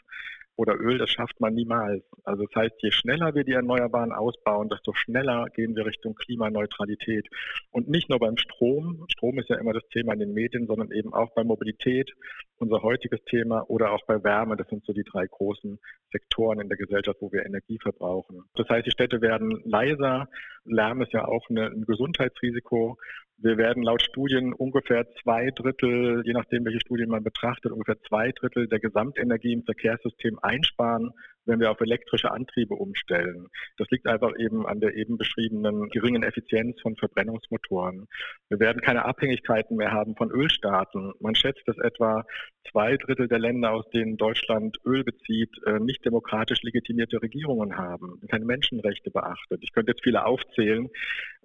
oder 0.59 0.75
Öl, 0.75 0.99
das 0.99 1.11
schafft 1.11 1.41
man 1.41 1.55
niemals. 1.55 2.03
Also 2.25 2.45
das 2.45 2.63
heißt, 2.63 2.83
je 2.83 2.91
schneller 2.91 3.33
wir 3.37 3.45
die 3.45 3.53
Erneuerbaren 3.53 4.11
ausbauen, 4.11 4.69
desto 4.69 4.93
schneller 4.93 5.47
gehen 5.55 5.77
wir 5.77 5.87
Richtung 5.87 6.17
Klimaneutralität. 6.17 7.29
Und 7.71 7.89
nicht 7.89 8.11
nur 8.11 8.19
beim 8.19 8.37
Strom, 8.37 9.05
Strom 9.09 9.39
ist 9.39 9.49
ja 9.49 9.57
immer 9.57 9.73
das 9.73 9.87
Thema 9.93 10.15
in 10.15 10.19
den 10.19 10.35
Medien, 10.35 10.67
sondern 10.67 10.91
eben 10.91 11.15
auch 11.15 11.33
bei 11.35 11.45
Mobilität, 11.45 12.13
unser 12.57 12.83
heutiges 12.83 13.23
Thema, 13.27 13.71
oder 13.71 13.93
auch 13.93 14.05
bei 14.07 14.25
Wärme. 14.25 14.57
Das 14.57 14.69
sind 14.69 14.85
so 14.85 14.93
die 14.93 15.05
drei 15.05 15.27
großen 15.29 15.79
Sektoren 16.11 16.61
in 16.61 16.69
der 16.69 16.79
Gesellschaft, 16.79 17.19
wo 17.21 17.31
wir 17.33 17.45
Energie 17.45 17.79
verbrauchen. 17.81 18.43
Das 18.55 18.69
heißt, 18.69 18.87
die 18.87 18.91
Städte 18.91 19.21
werden 19.21 19.61
leiser. 19.65 20.29
Lärm 20.65 21.03
ist 21.03 21.13
ja 21.13 21.27
auch 21.27 21.49
eine, 21.51 21.67
ein 21.67 21.85
Gesundheitsrisiko. 21.85 22.97
Wir 23.41 23.57
werden 23.57 23.85
laut 23.85 24.03
Studien 24.03 24.53
ungefähr 24.53 25.07
zwei 25.23 25.51
Drittel, 25.51 26.23
je 26.25 26.33
nachdem, 26.33 26.65
welche 26.65 26.81
Studien 26.81 27.09
man 27.09 27.23
betrachtet, 27.23 27.71
ungefähr 27.71 28.01
zwei 28.09 28.33
Drittel 28.33 28.67
der 28.67 28.81
Gesamtenergie 28.81 29.53
im 29.53 29.63
Verkehrssystem 29.63 30.39
einsparen, 30.43 31.13
wenn 31.49 31.61
wir 31.61 31.71
auf 31.71 31.81
elektrische 31.81 32.31
Antriebe 32.31 32.75
umstellen. 32.75 33.49
Das 33.77 33.89
liegt 33.91 34.06
einfach 34.06 34.33
eben 34.39 34.67
an 34.67 34.81
der 34.81 34.95
eben 34.95 35.19
beschriebenen 35.19 35.89
geringen 35.89 36.23
Effizienz 36.23 36.81
von 36.81 36.97
Verbrennungsmotoren. 36.97 38.06
Wir 38.49 38.61
werden 38.61 38.83
keine 38.83 39.05
Abhängigkeiten 39.05 39.77
mehr 39.77 39.93
haben 39.93 40.15
von 40.17 40.31
Ölstaaten. 40.31 41.12
Man 41.21 41.35
schätzt, 41.35 41.62
dass 41.67 41.79
etwa 41.79 42.25
zwei 42.71 42.97
Drittel 42.97 43.29
der 43.29 43.39
Länder, 43.39 43.73
aus 43.73 43.89
denen 43.91 44.17
Deutschland 44.17 44.76
Öl 44.85 45.05
bezieht, 45.05 45.50
äh, 45.67 45.78
nicht 45.81 46.05
demokratisch 46.05 46.62
legitimierte 46.62 47.23
Regierungen 47.23 47.76
haben, 47.76 48.21
keine 48.28 48.45
Menschenrechte 48.45 49.11
beachtet. 49.11 49.61
Ich 49.62 49.73
könnte 49.73 49.93
jetzt 49.93 50.05
viele 50.05 50.25
aufzählen. 50.25 50.88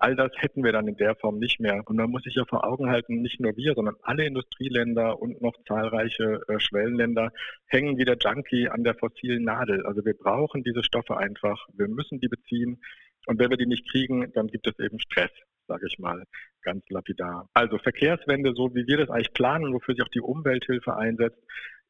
All 0.04 0.18
das 0.18 0.34
hätten 0.36 0.66
wir 0.66 0.74
dann 0.74 0.90
in 0.90 0.98
der 0.98 1.16
Form 1.16 1.40
nicht 1.40 1.62
mehr. 1.62 1.82
Und 1.86 1.96
man 1.96 2.10
muss 2.10 2.24
sich 2.24 2.36
ja 2.36 2.44
vor 2.44 2.66
Augen 2.66 2.90
halten, 2.90 3.22
nicht 3.22 3.40
nur 3.40 3.56
wir, 3.56 3.74
sondern 3.74 3.96
alle 4.02 4.26
Industrieländer 4.26 5.22
und 5.22 5.42
noch 5.42 5.54
zahlreiche 5.66 6.42
äh, 6.50 6.60
Schwellenländer 6.60 7.32
hängen 7.68 7.98
wie 7.98 8.04
der 8.04 8.18
Junkie 8.20 8.68
an 8.68 8.84
der 8.84 8.96
fossilen 8.96 9.46
Nadel. 9.46 9.86
Also 9.86 10.04
wir 10.04 10.14
brauchen 10.14 10.62
diese 10.62 10.84
Stoffe 10.84 11.16
einfach. 11.16 11.70
Wir 11.74 11.88
müssen 11.88 12.20
die 12.20 12.28
beziehen. 12.28 12.82
Und 13.28 13.40
wenn 13.40 13.50
wir 13.50 13.56
die 13.56 13.66
nicht 13.66 13.90
kriegen, 13.90 14.30
dann 14.34 14.48
gibt 14.48 14.68
es 14.68 14.78
eben 14.78 15.00
Stress, 15.00 15.32
sage 15.70 15.88
ich 15.88 15.98
mal, 16.00 16.26
ganz 16.64 16.84
lapidar. 16.90 17.48
Also 17.54 17.78
Verkehrswende, 17.78 18.52
so 18.56 18.76
wie 18.76 18.86
wir 18.86 18.98
das 18.98 19.10
eigentlich 19.10 19.32
planen, 19.32 19.74
wofür 19.74 19.96
sich 19.96 20.04
auch 20.04 20.10
die 20.10 20.20
Umwelthilfe 20.20 20.98
einsetzt, 20.98 21.40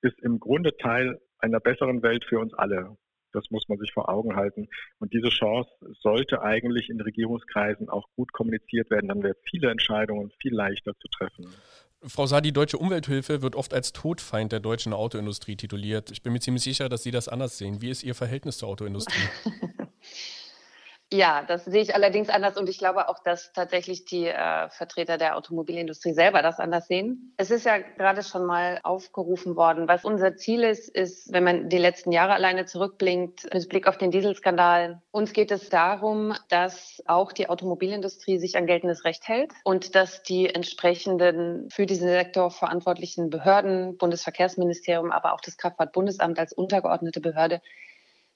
ist 0.03 0.21
im 0.21 0.39
Grunde 0.39 0.77
Teil 0.77 1.19
einer 1.39 1.59
besseren 1.59 2.03
Welt 2.03 2.25
für 2.25 2.37
uns 2.37 2.53
alle. 2.53 2.95
Das 3.33 3.49
muss 3.49 3.67
man 3.67 3.77
sich 3.79 3.91
vor 3.91 4.09
Augen 4.09 4.35
halten. 4.35 4.69
Und 4.99 5.13
diese 5.13 5.29
Chance 5.29 5.69
sollte 6.01 6.41
eigentlich 6.41 6.89
in 6.89 7.01
Regierungskreisen 7.01 7.89
auch 7.89 8.07
gut 8.15 8.31
kommuniziert 8.31 8.89
werden. 8.89 9.07
Dann 9.07 9.23
wäre 9.23 9.35
viele 9.49 9.69
Entscheidungen 9.69 10.31
viel 10.41 10.53
leichter 10.53 10.93
zu 10.99 11.07
treffen. 11.09 11.47
Frau 12.05 12.25
Saar, 12.25 12.41
die 12.41 12.51
Deutsche 12.51 12.77
Umwelthilfe 12.77 13.41
wird 13.41 13.55
oft 13.55 13.73
als 13.73 13.93
Todfeind 13.93 14.51
der 14.51 14.59
deutschen 14.59 14.91
Autoindustrie 14.91 15.55
tituliert. 15.55 16.11
Ich 16.11 16.21
bin 16.21 16.33
mir 16.33 16.41
ziemlich 16.41 16.63
sicher, 16.63 16.89
dass 16.89 17.03
Sie 17.03 17.11
das 17.11 17.29
anders 17.29 17.57
sehen. 17.57 17.81
Wie 17.81 17.89
ist 17.89 18.03
Ihr 18.03 18.13
Verhältnis 18.13 18.57
zur 18.57 18.69
Autoindustrie? 18.69 19.29
Ja, 21.13 21.43
das 21.47 21.65
sehe 21.65 21.83
ich 21.83 21.93
allerdings 21.93 22.29
anders 22.29 22.57
und 22.57 22.67
ich 22.67 22.79
glaube 22.79 23.07
auch, 23.07 23.19
dass 23.19 23.53
tatsächlich 23.53 24.03
die 24.05 24.25
äh, 24.25 24.67
Vertreter 24.69 25.19
der 25.19 25.37
Automobilindustrie 25.37 26.11
selber 26.11 26.41
das 26.41 26.59
anders 26.59 26.87
sehen. 26.87 27.35
Es 27.37 27.51
ist 27.51 27.67
ja 27.67 27.77
gerade 27.77 28.23
schon 28.23 28.47
mal 28.47 28.79
aufgerufen 28.81 29.55
worden, 29.55 29.87
was 29.87 30.05
unser 30.05 30.35
Ziel 30.37 30.63
ist, 30.63 30.89
ist, 30.89 31.31
wenn 31.31 31.43
man 31.43 31.69
die 31.69 31.77
letzten 31.77 32.11
Jahre 32.11 32.33
alleine 32.33 32.65
zurückblinkt, 32.65 33.47
mit 33.53 33.69
Blick 33.69 33.87
auf 33.87 33.99
den 33.99 34.09
Dieselskandal. 34.09 35.03
Uns 35.11 35.33
geht 35.33 35.51
es 35.51 35.69
darum, 35.69 36.33
dass 36.49 37.03
auch 37.05 37.31
die 37.31 37.47
Automobilindustrie 37.47 38.39
sich 38.39 38.57
an 38.57 38.65
geltendes 38.65 39.05
Recht 39.05 39.27
hält 39.27 39.53
und 39.65 39.93
dass 39.93 40.23
die 40.23 40.49
entsprechenden 40.49 41.69
für 41.69 41.85
diesen 41.85 42.07
Sektor 42.07 42.49
verantwortlichen 42.49 43.29
Behörden, 43.29 43.97
Bundesverkehrsministerium, 43.97 45.11
aber 45.11 45.33
auch 45.33 45.41
das 45.41 45.57
Kraftfahrtbundesamt 45.57 46.39
als 46.39 46.53
untergeordnete 46.53 47.21
Behörde 47.21 47.61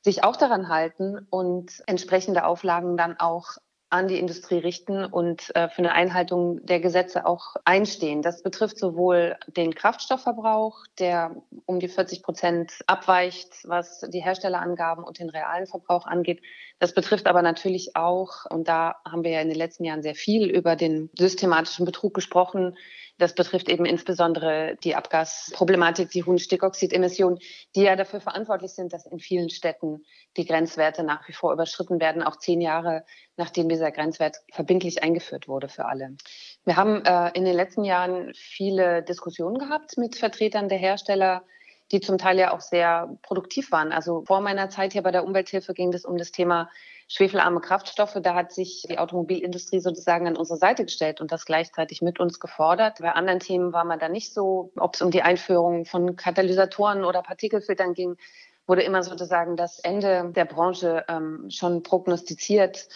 sich 0.07 0.23
auch 0.23 0.37
daran 0.37 0.69
halten 0.69 1.27
und 1.29 1.83
entsprechende 1.85 2.45
Auflagen 2.45 2.95
dann 2.95 3.19
auch 3.19 3.57
an 3.89 4.07
die 4.07 4.19
Industrie 4.19 4.57
richten 4.57 5.03
und 5.03 5.53
äh, 5.53 5.67
für 5.67 5.79
eine 5.79 5.91
Einhaltung 5.91 6.65
der 6.65 6.79
Gesetze 6.79 7.25
auch 7.25 7.55
einstehen. 7.65 8.21
Das 8.21 8.41
betrifft 8.41 8.79
sowohl 8.79 9.35
den 9.47 9.75
Kraftstoffverbrauch, 9.75 10.85
der 10.97 11.35
um 11.65 11.79
die 11.79 11.89
40 11.89 12.23
Prozent 12.23 12.71
abweicht, 12.87 13.49
was 13.65 14.01
die 14.07 14.21
Herstellerangaben 14.21 15.03
und 15.03 15.19
den 15.19 15.29
realen 15.29 15.67
Verbrauch 15.67 16.05
angeht. 16.05 16.41
Das 16.79 16.93
betrifft 16.93 17.27
aber 17.27 17.41
natürlich 17.41 17.95
auch, 17.95 18.45
und 18.49 18.69
da 18.69 18.95
haben 19.05 19.25
wir 19.25 19.31
ja 19.31 19.41
in 19.41 19.49
den 19.49 19.57
letzten 19.57 19.83
Jahren 19.83 20.03
sehr 20.03 20.15
viel 20.15 20.49
über 20.49 20.77
den 20.77 21.09
systematischen 21.17 21.85
Betrug 21.85 22.13
gesprochen, 22.13 22.77
das 23.17 23.33
betrifft 23.33 23.69
eben 23.69 23.86
insbesondere 23.86 24.77
die 24.83 24.95
Abgasproblematik, 24.95 26.09
die 26.12 26.24
hohen 26.24 26.39
Stickoxidemissionen, 26.39 27.39
die 27.75 27.81
ja 27.81 27.95
dafür 27.95 28.21
verantwortlich 28.21 28.71
sind, 28.71 28.93
dass 28.93 29.05
in 29.05 29.19
vielen 29.19 29.50
Städten 29.50 30.03
die 30.38 30.45
Grenzwerte 30.45 31.03
nach 31.03 31.27
wie 31.27 31.33
vor 31.33 31.53
überschritten 31.53 32.00
werden, 32.00 32.24
auch 32.24 32.38
zehn 32.38 32.62
Jahre 32.62 33.03
nachdem 33.38 33.69
dieser 33.69 33.91
Grenzwert 33.91 34.38
verbindlich 34.51 35.03
eingeführt 35.03 35.47
wurde 35.47 35.69
für 35.69 35.86
alle. 35.86 36.17
Wir 36.65 36.75
haben 36.75 37.05
äh, 37.05 37.31
in 37.33 37.45
den 37.45 37.55
letzten 37.55 37.83
Jahren 37.83 38.33
viele 38.33 39.03
Diskussionen 39.03 39.59
gehabt 39.59 39.97
mit 39.97 40.15
Vertretern 40.15 40.69
der 40.69 40.79
Hersteller, 40.79 41.43
die 41.91 42.01
zum 42.01 42.17
Teil 42.17 42.38
ja 42.38 42.53
auch 42.53 42.62
sehr 42.62 43.15
produktiv 43.21 43.71
waren. 43.71 43.91
Also 43.91 44.24
vor 44.25 44.41
meiner 44.41 44.69
Zeit 44.69 44.93
hier 44.93 45.03
bei 45.03 45.12
der 45.12 45.24
Umwelthilfe 45.24 45.74
ging 45.74 45.93
es 45.93 46.03
um 46.03 46.17
das 46.17 46.31
Thema 46.31 46.69
schwefelarme 47.07 47.61
Kraftstoffe. 47.61 48.17
Da 48.21 48.35
hat 48.35 48.51
sich 48.51 48.83
die 48.89 48.99
Automobilindustrie 48.99 49.79
sozusagen 49.79 50.27
an 50.27 50.37
unsere 50.37 50.57
Seite 50.57 50.83
gestellt 50.83 51.21
und 51.21 51.31
das 51.31 51.45
gleichzeitig 51.45 52.01
mit 52.01 52.19
uns 52.19 52.39
gefordert. 52.39 52.99
Bei 53.01 53.11
anderen 53.11 53.39
Themen 53.39 53.73
war 53.73 53.85
man 53.85 53.99
da 53.99 54.09
nicht 54.09 54.33
so, 54.33 54.71
ob 54.77 54.95
es 54.95 55.01
um 55.01 55.11
die 55.11 55.21
Einführung 55.21 55.85
von 55.85 56.15
Katalysatoren 56.15 57.03
oder 57.03 57.21
Partikelfiltern 57.21 57.93
ging, 57.93 58.17
wurde 58.65 58.83
immer 58.83 59.03
sozusagen 59.03 59.55
das 59.55 59.79
Ende 59.79 60.31
der 60.35 60.45
Branche 60.45 61.05
ähm, 61.07 61.49
schon 61.49 61.83
prognostiziert 61.83 62.87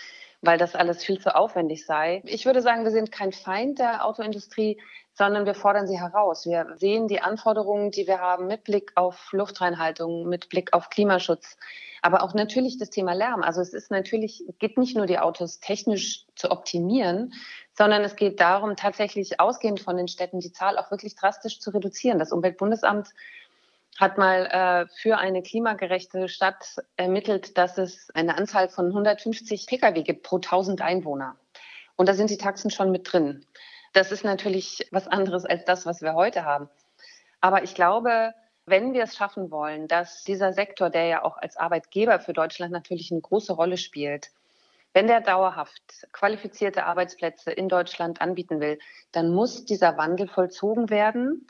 weil 0.41 0.57
das 0.57 0.75
alles 0.75 1.03
viel 1.03 1.19
zu 1.19 1.35
aufwendig 1.35 1.85
sei. 1.85 2.21
Ich 2.25 2.45
würde 2.45 2.61
sagen, 2.61 2.83
wir 2.83 2.91
sind 2.91 3.11
kein 3.11 3.31
Feind 3.31 3.79
der 3.79 4.05
Autoindustrie, 4.05 4.81
sondern 5.13 5.45
wir 5.45 5.53
fordern 5.53 5.87
sie 5.87 5.99
heraus. 5.99 6.45
Wir 6.45 6.73
sehen 6.77 7.07
die 7.07 7.21
Anforderungen, 7.21 7.91
die 7.91 8.07
wir 8.07 8.19
haben 8.19 8.47
mit 8.47 8.63
Blick 8.63 8.91
auf 8.95 9.29
Luftreinhaltung, 9.31 10.27
mit 10.27 10.49
Blick 10.49 10.73
auf 10.73 10.89
Klimaschutz, 10.89 11.57
aber 12.01 12.23
auch 12.23 12.33
natürlich 12.33 12.77
das 12.77 12.89
Thema 12.89 13.13
Lärm. 13.13 13.43
Also 13.43 13.61
es 13.61 13.73
ist 13.73 13.91
natürlich, 13.91 14.43
geht 14.59 14.77
nicht 14.77 14.95
nur 14.95 15.05
die 15.05 15.19
Autos 15.19 15.59
technisch 15.59 16.25
zu 16.35 16.49
optimieren, 16.49 17.33
sondern 17.73 18.03
es 18.03 18.15
geht 18.15 18.39
darum, 18.39 18.75
tatsächlich 18.75 19.39
ausgehend 19.39 19.79
von 19.79 19.97
den 19.97 20.07
Städten 20.07 20.39
die 20.39 20.51
Zahl 20.51 20.77
auch 20.77 20.89
wirklich 20.89 21.15
drastisch 21.15 21.59
zu 21.59 21.69
reduzieren. 21.69 22.19
Das 22.19 22.31
Umweltbundesamt 22.31 23.09
hat 23.99 24.17
mal 24.17 24.45
äh, 24.47 24.87
für 24.95 25.17
eine 25.17 25.43
klimagerechte 25.43 26.27
Stadt 26.27 26.77
ermittelt, 26.95 27.57
dass 27.57 27.77
es 27.77 28.09
eine 28.15 28.37
Anzahl 28.37 28.69
von 28.69 28.87
150 28.87 29.67
Pkw 29.67 30.01
gibt 30.01 30.23
pro 30.23 30.37
1000 30.37 30.81
Einwohner. 30.81 31.35
Und 31.97 32.09
da 32.09 32.13
sind 32.13 32.31
die 32.31 32.37
Taxen 32.37 32.71
schon 32.71 32.91
mit 32.91 33.11
drin. 33.11 33.45
Das 33.93 34.11
ist 34.11 34.23
natürlich 34.23 34.87
was 34.91 35.07
anderes 35.07 35.45
als 35.45 35.65
das, 35.65 35.85
was 35.85 36.01
wir 36.01 36.15
heute 36.15 36.45
haben. 36.45 36.69
Aber 37.41 37.63
ich 37.63 37.75
glaube, 37.75 38.33
wenn 38.71 38.93
wir 38.93 39.03
es 39.03 39.15
schaffen 39.15 39.51
wollen, 39.51 39.87
dass 39.87 40.23
dieser 40.23 40.53
Sektor, 40.53 40.89
der 40.89 41.05
ja 41.05 41.23
auch 41.23 41.37
als 41.37 41.57
Arbeitgeber 41.57 42.19
für 42.19 42.33
Deutschland 42.33 42.71
natürlich 42.71 43.11
eine 43.11 43.21
große 43.21 43.53
Rolle 43.53 43.77
spielt, 43.77 44.31
wenn 44.93 45.07
der 45.07 45.21
dauerhaft 45.21 46.07
qualifizierte 46.11 46.85
Arbeitsplätze 46.85 47.51
in 47.51 47.69
Deutschland 47.69 48.19
anbieten 48.21 48.59
will, 48.59 48.79
dann 49.11 49.31
muss 49.33 49.65
dieser 49.65 49.97
Wandel 49.97 50.27
vollzogen 50.27 50.89
werden. 50.89 51.47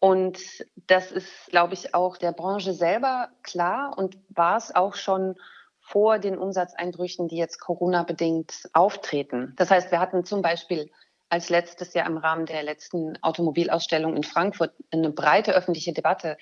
Und 0.00 0.38
das 0.86 1.12
ist, 1.12 1.46
glaube 1.48 1.74
ich, 1.74 1.94
auch 1.94 2.16
der 2.16 2.32
Branche 2.32 2.72
selber 2.72 3.28
klar 3.42 3.96
und 3.96 4.18
war 4.28 4.56
es 4.56 4.74
auch 4.74 4.94
schon 4.94 5.36
vor 5.80 6.18
den 6.18 6.36
Umsatzeinbrüchen, 6.38 7.28
die 7.28 7.36
jetzt 7.36 7.60
Corona-bedingt 7.60 8.68
auftreten. 8.72 9.52
Das 9.56 9.70
heißt, 9.70 9.90
wir 9.90 10.00
hatten 10.00 10.24
zum 10.24 10.42
Beispiel 10.42 10.90
als 11.28 11.48
letztes 11.48 11.94
Jahr 11.94 12.06
im 12.06 12.18
Rahmen 12.18 12.46
der 12.46 12.62
letzten 12.62 13.20
Automobilausstellung 13.22 14.16
in 14.16 14.22
Frankfurt 14.22 14.72
eine 14.90 15.10
breite 15.10 15.54
öffentliche 15.54 15.92
Debatte 15.92 16.36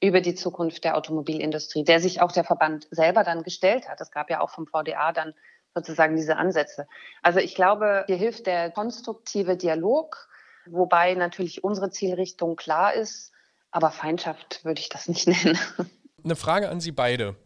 über 0.00 0.20
die 0.20 0.34
Zukunft 0.34 0.84
der 0.84 0.96
Automobilindustrie, 0.96 1.84
der 1.84 2.00
sich 2.00 2.20
auch 2.20 2.32
der 2.32 2.44
Verband 2.44 2.86
selber 2.90 3.24
dann 3.24 3.42
gestellt 3.42 3.88
hat. 3.88 4.00
Es 4.00 4.10
gab 4.10 4.30
ja 4.30 4.40
auch 4.40 4.50
vom 4.50 4.66
VDA 4.66 5.12
dann 5.12 5.34
sozusagen 5.74 6.16
diese 6.16 6.36
Ansätze. 6.36 6.86
Also 7.22 7.38
ich 7.38 7.54
glaube, 7.54 8.04
hier 8.06 8.16
hilft 8.16 8.46
der 8.46 8.70
konstruktive 8.70 9.56
Dialog, 9.56 10.28
wobei 10.66 11.14
natürlich 11.14 11.64
unsere 11.64 11.90
Zielrichtung 11.90 12.56
klar 12.56 12.94
ist, 12.94 13.32
aber 13.70 13.90
Feindschaft 13.90 14.64
würde 14.64 14.80
ich 14.80 14.88
das 14.88 15.08
nicht 15.08 15.26
nennen. 15.44 15.58
Eine 16.24 16.36
Frage 16.36 16.68
an 16.68 16.80
Sie 16.80 16.92
beide. 16.92 17.36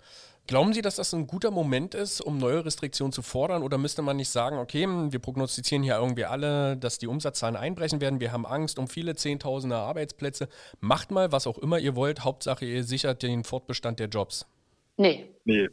Glauben 0.50 0.72
Sie, 0.72 0.82
dass 0.82 0.96
das 0.96 1.14
ein 1.14 1.28
guter 1.28 1.52
Moment 1.52 1.94
ist, 1.94 2.20
um 2.20 2.38
neue 2.38 2.64
Restriktionen 2.64 3.12
zu 3.12 3.22
fordern? 3.22 3.62
Oder 3.62 3.78
müsste 3.78 4.02
man 4.02 4.16
nicht 4.16 4.30
sagen, 4.30 4.58
okay, 4.58 4.84
wir 4.84 5.20
prognostizieren 5.20 5.84
hier 5.84 5.94
irgendwie 5.94 6.24
alle, 6.24 6.76
dass 6.76 6.98
die 6.98 7.06
Umsatzzahlen 7.06 7.54
einbrechen 7.54 8.00
werden, 8.00 8.18
wir 8.18 8.32
haben 8.32 8.44
Angst 8.44 8.80
um 8.80 8.88
viele 8.88 9.14
Zehntausender 9.14 9.78
Arbeitsplätze. 9.78 10.48
Macht 10.80 11.12
mal, 11.12 11.30
was 11.30 11.46
auch 11.46 11.56
immer 11.56 11.78
ihr 11.78 11.94
wollt, 11.94 12.24
Hauptsache 12.24 12.64
ihr 12.64 12.82
sichert 12.82 13.22
den 13.22 13.44
Fortbestand 13.44 14.00
der 14.00 14.08
Jobs. 14.08 14.44
Nee. 14.96 15.30
Nee, 15.44 15.68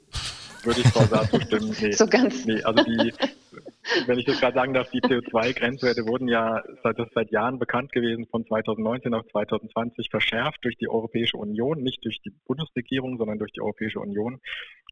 würde 0.62 0.81
ich 0.81 0.88
Frau 0.89 1.05
Saar 1.05 1.27
zustimmen. 1.27 1.75
Nee. 1.81 1.91
So 1.93 2.05
ganz. 2.05 2.46
Nee, 2.46 2.62
also 2.62 2.84
die, 2.84 3.13
wenn 4.06 4.20
ich 4.20 4.25
das 4.25 4.39
gerade 4.39 4.56
sagen 4.56 4.74
darf, 4.74 4.89
die 4.91 5.01
CO2-Grenzwerte 5.01 6.08
wurden 6.08 6.27
ja 6.27 6.63
seit, 6.84 6.98
seit 7.13 7.32
Jahren 7.32 7.60
bekannt 7.60 7.91
gewesen, 7.91 8.27
von 8.27 8.46
2019 8.46 9.13
auf 9.13 9.25
2020 9.27 10.10
verschärft 10.10 10.63
durch 10.63 10.77
die 10.77 10.89
Europäische 10.89 11.38
Union, 11.38 11.82
nicht 11.82 12.03
durch 12.06 12.22
die 12.22 12.32
Bundesregierung, 12.46 13.17
sondern 13.17 13.39
durch 13.39 13.51
die 13.51 13.62
Europäische 13.62 14.00
Union. 14.00 14.39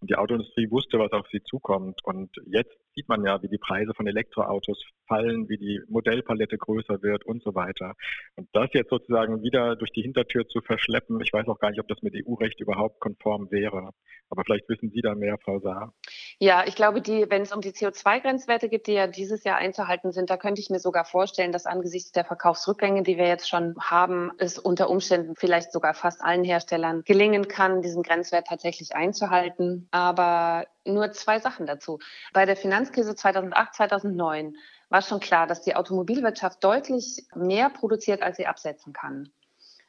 Und 0.01 0.09
die 0.09 0.15
Autoindustrie 0.15 0.69
wusste, 0.69 0.99
was 0.99 1.11
auf 1.13 1.25
sie 1.31 1.41
zukommt. 1.43 2.03
Und 2.03 2.29
jetzt 2.45 2.75
sieht 2.95 3.07
man 3.07 3.23
ja, 3.25 3.41
wie 3.41 3.47
die 3.47 3.57
Preise 3.57 3.93
von 3.93 4.07
Elektroautos 4.07 4.83
fallen, 5.07 5.47
wie 5.49 5.57
die 5.57 5.81
Modellpalette 5.87 6.57
größer 6.57 7.01
wird 7.01 7.25
und 7.25 7.43
so 7.43 7.55
weiter. 7.55 7.93
Und 8.35 8.49
das 8.53 8.69
jetzt 8.73 8.89
sozusagen 8.89 9.41
wieder 9.43 9.75
durch 9.75 9.91
die 9.91 10.01
Hintertür 10.01 10.47
zu 10.47 10.61
verschleppen, 10.61 11.19
ich 11.21 11.31
weiß 11.31 11.47
auch 11.47 11.59
gar 11.59 11.69
nicht, 11.69 11.79
ob 11.79 11.87
das 11.87 12.01
mit 12.01 12.13
EU-Recht 12.15 12.59
überhaupt 12.59 12.99
konform 12.99 13.49
wäre. 13.51 13.91
Aber 14.29 14.43
vielleicht 14.43 14.67
wissen 14.69 14.89
Sie 14.89 15.01
da 15.01 15.15
mehr, 15.15 15.37
Frau 15.43 15.59
Saar. 15.59 15.93
Ja, 16.39 16.65
ich 16.67 16.75
glaube, 16.75 17.01
die, 17.01 17.25
wenn 17.29 17.43
es 17.43 17.53
um 17.53 17.61
die 17.61 17.71
CO2-Grenzwerte 17.71 18.69
geht, 18.69 18.84
die 18.87 18.93
ja 18.93 19.07
dieses 19.07 19.43
Jahr 19.43 19.57
einzuhalten 19.57 20.11
sind, 20.11 20.29
da 20.29 20.37
könnte 20.37 20.61
ich 20.61 20.69
mir 20.69 20.79
sogar 20.79 21.05
vorstellen, 21.05 21.51
dass 21.51 21.65
angesichts 21.65 22.11
der 22.11 22.25
Verkaufsrückgänge, 22.25 23.03
die 23.03 23.17
wir 23.17 23.27
jetzt 23.27 23.49
schon 23.49 23.75
haben, 23.79 24.31
es 24.37 24.59
unter 24.59 24.89
Umständen 24.89 25.35
vielleicht 25.35 25.71
sogar 25.71 25.93
fast 25.93 26.21
allen 26.21 26.43
Herstellern 26.43 27.03
gelingen 27.03 27.47
kann, 27.47 27.81
diesen 27.81 28.03
Grenzwert 28.03 28.47
tatsächlich 28.47 28.95
einzuhalten. 28.95 29.87
Aber 29.91 30.65
nur 30.85 31.11
zwei 31.11 31.39
Sachen 31.39 31.65
dazu. 31.65 31.99
Bei 32.33 32.45
der 32.45 32.55
Finanzkrise 32.55 33.15
2008, 33.15 33.75
2009 33.75 34.55
war 34.89 35.01
schon 35.01 35.19
klar, 35.19 35.47
dass 35.47 35.61
die 35.61 35.75
Automobilwirtschaft 35.75 36.63
deutlich 36.63 37.25
mehr 37.33 37.69
produziert, 37.69 38.21
als 38.21 38.37
sie 38.37 38.47
absetzen 38.47 38.93
kann. 38.93 39.31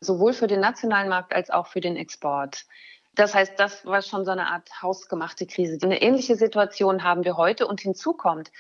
Sowohl 0.01 0.33
für 0.33 0.47
den 0.47 0.61
nationalen 0.61 1.09
Markt 1.09 1.35
als 1.35 1.51
auch 1.51 1.67
für 1.67 1.81
den 1.81 1.97
Export. 1.97 2.67
Das 3.17 3.35
heißt, 3.35 3.59
das 3.59 3.87
war 3.87 4.03
schon 4.03 4.27
so 4.27 4.31
eine 4.31 4.49
Art 4.49 4.83
hausgemachte 4.83 5.47
Krise. 5.47 5.79
Eine 5.83 6.03
ähnliche 6.03 6.37
Situation 6.37 7.03
haben 7.03 7.25
wir 7.25 7.39
heute 7.39 7.67
und 7.67 7.81
hinzu 7.81 8.13
kommt, 8.13 8.53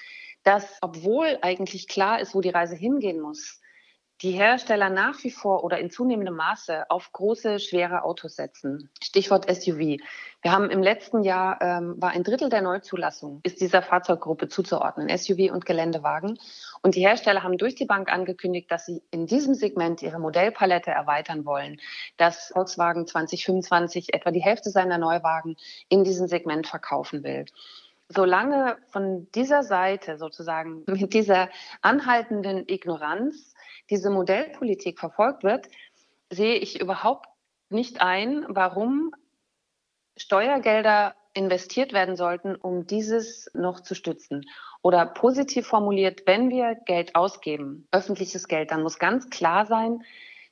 dass 0.46 0.78
obwohl 0.80 1.38
eigentlich 1.42 1.88
klar 1.88 2.20
ist, 2.20 2.34
wo 2.34 2.40
die 2.40 2.50
Reise 2.50 2.76
hingehen 2.76 3.20
muss, 3.20 3.60
die 4.22 4.30
Hersteller 4.30 4.88
nach 4.88 5.22
wie 5.24 5.30
vor 5.30 5.62
oder 5.64 5.78
in 5.78 5.90
zunehmendem 5.90 6.36
Maße 6.36 6.88
auf 6.88 7.12
große, 7.12 7.58
schwere 7.58 8.02
Autos 8.02 8.36
setzen. 8.36 8.88
Stichwort 9.02 9.50
SUV. 9.50 9.98
Wir 10.40 10.52
haben 10.52 10.70
im 10.70 10.82
letzten 10.82 11.22
Jahr, 11.22 11.60
ähm, 11.60 11.96
war 12.00 12.10
ein 12.10 12.22
Drittel 12.22 12.48
der 12.48 12.62
Neuzulassung, 12.62 13.40
ist 13.42 13.60
dieser 13.60 13.82
Fahrzeuggruppe 13.82 14.48
zuzuordnen, 14.48 15.14
SUV 15.14 15.52
und 15.52 15.66
Geländewagen. 15.66 16.38
Und 16.80 16.94
die 16.94 17.06
Hersteller 17.06 17.42
haben 17.42 17.58
durch 17.58 17.74
die 17.74 17.84
Bank 17.84 18.10
angekündigt, 18.10 18.70
dass 18.70 18.86
sie 18.86 19.02
in 19.10 19.26
diesem 19.26 19.54
Segment 19.54 20.00
ihre 20.00 20.20
Modellpalette 20.20 20.92
erweitern 20.92 21.44
wollen, 21.44 21.78
dass 22.16 22.52
Volkswagen 22.54 23.06
2025 23.06 24.14
etwa 24.14 24.30
die 24.30 24.42
Hälfte 24.42 24.70
seiner 24.70 24.96
Neuwagen 24.96 25.56
in 25.88 26.04
diesem 26.04 26.28
Segment 26.28 26.68
verkaufen 26.68 27.24
will 27.24 27.46
solange 28.08 28.76
von 28.88 29.28
dieser 29.34 29.62
Seite 29.62 30.18
sozusagen 30.18 30.84
mit 30.86 31.14
dieser 31.14 31.48
anhaltenden 31.82 32.68
Ignoranz 32.68 33.54
diese 33.90 34.10
Modellpolitik 34.10 34.98
verfolgt 34.98 35.44
wird, 35.44 35.68
sehe 36.30 36.56
ich 36.56 36.80
überhaupt 36.80 37.26
nicht 37.68 38.00
ein, 38.00 38.44
warum 38.48 39.12
Steuergelder 40.16 41.14
investiert 41.34 41.92
werden 41.92 42.16
sollten, 42.16 42.56
um 42.56 42.86
dieses 42.86 43.50
noch 43.52 43.80
zu 43.80 43.94
stützen. 43.94 44.46
Oder 44.82 45.04
positiv 45.04 45.66
formuliert, 45.66 46.22
wenn 46.26 46.48
wir 46.48 46.74
Geld 46.86 47.14
ausgeben, 47.14 47.86
öffentliches 47.92 48.48
Geld, 48.48 48.70
dann 48.70 48.82
muss 48.82 48.98
ganz 48.98 49.28
klar 49.28 49.66
sein, 49.66 50.02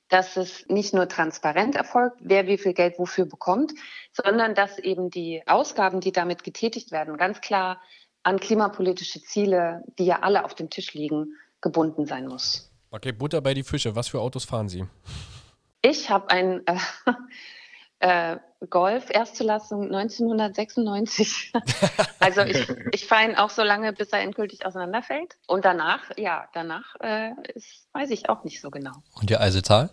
dass 0.09 0.37
es 0.37 0.67
nicht 0.69 0.95
nur 0.95 1.09
transparent 1.09 1.75
erfolgt, 1.75 2.19
wer 2.21 2.47
wie 2.47 2.59
viel 2.59 2.75
Geld 2.75 2.99
wofür 2.99 3.27
bekommt, 3.27 3.73
sondern 4.13 4.55
dass 4.55 4.79
eben 4.79 5.11
die 5.11 5.43
Ausgaben, 5.47 6.01
die 6.01 6.13
damit 6.13 6.45
getätigt 6.45 6.93
werden, 6.93 7.17
ganz 7.17 7.41
klar 7.41 7.81
an 8.23 8.41
klimapolitische 8.41 9.23
Ziele, 9.23 9.83
die 9.99 10.07
ja 10.07 10.21
alle 10.23 10.45
auf 10.45 10.55
dem 10.55 10.71
Tisch 10.71 10.95
liegen, 10.95 11.35
gebunden 11.61 12.07
sein 12.07 12.27
muss. 12.27 12.71
Okay, 12.91 13.13
Butter 13.13 13.41
bei 13.41 13.55
die 13.55 13.63
Fische. 13.63 13.97
Was 13.97 14.09
für 14.09 14.21
Autos 14.21 14.45
fahren 14.45 14.69
Sie? 14.69 14.85
Ich 15.83 16.11
habe 16.11 16.31
ein, 16.31 16.67
äh, 16.67 16.79
äh, 18.05 18.37
Golf 18.69 19.09
Erstzulassung 19.09 19.85
1996. 19.85 21.53
also 22.21 22.43
ich, 22.43 22.69
ich 22.93 23.07
fahre 23.07 23.31
ihn 23.31 23.35
auch 23.35 23.51
so 23.51 23.63
lange, 23.63 23.93
bis 23.95 24.11
er 24.11 24.21
endgültig 24.21 24.67
auseinanderfällt. 24.67 25.37
Und 25.47 25.65
danach, 25.65 26.11
ja, 26.17 26.47
danach 26.53 26.95
äh, 27.01 27.31
ist, 27.55 27.89
weiß 27.93 28.11
ich 28.11 28.29
auch 28.29 28.45
nicht 28.45 28.61
so 28.61 28.71
genau. 28.71 28.93
Und 29.19 29.31
die 29.31 29.37
Eisezahl? 29.37 29.91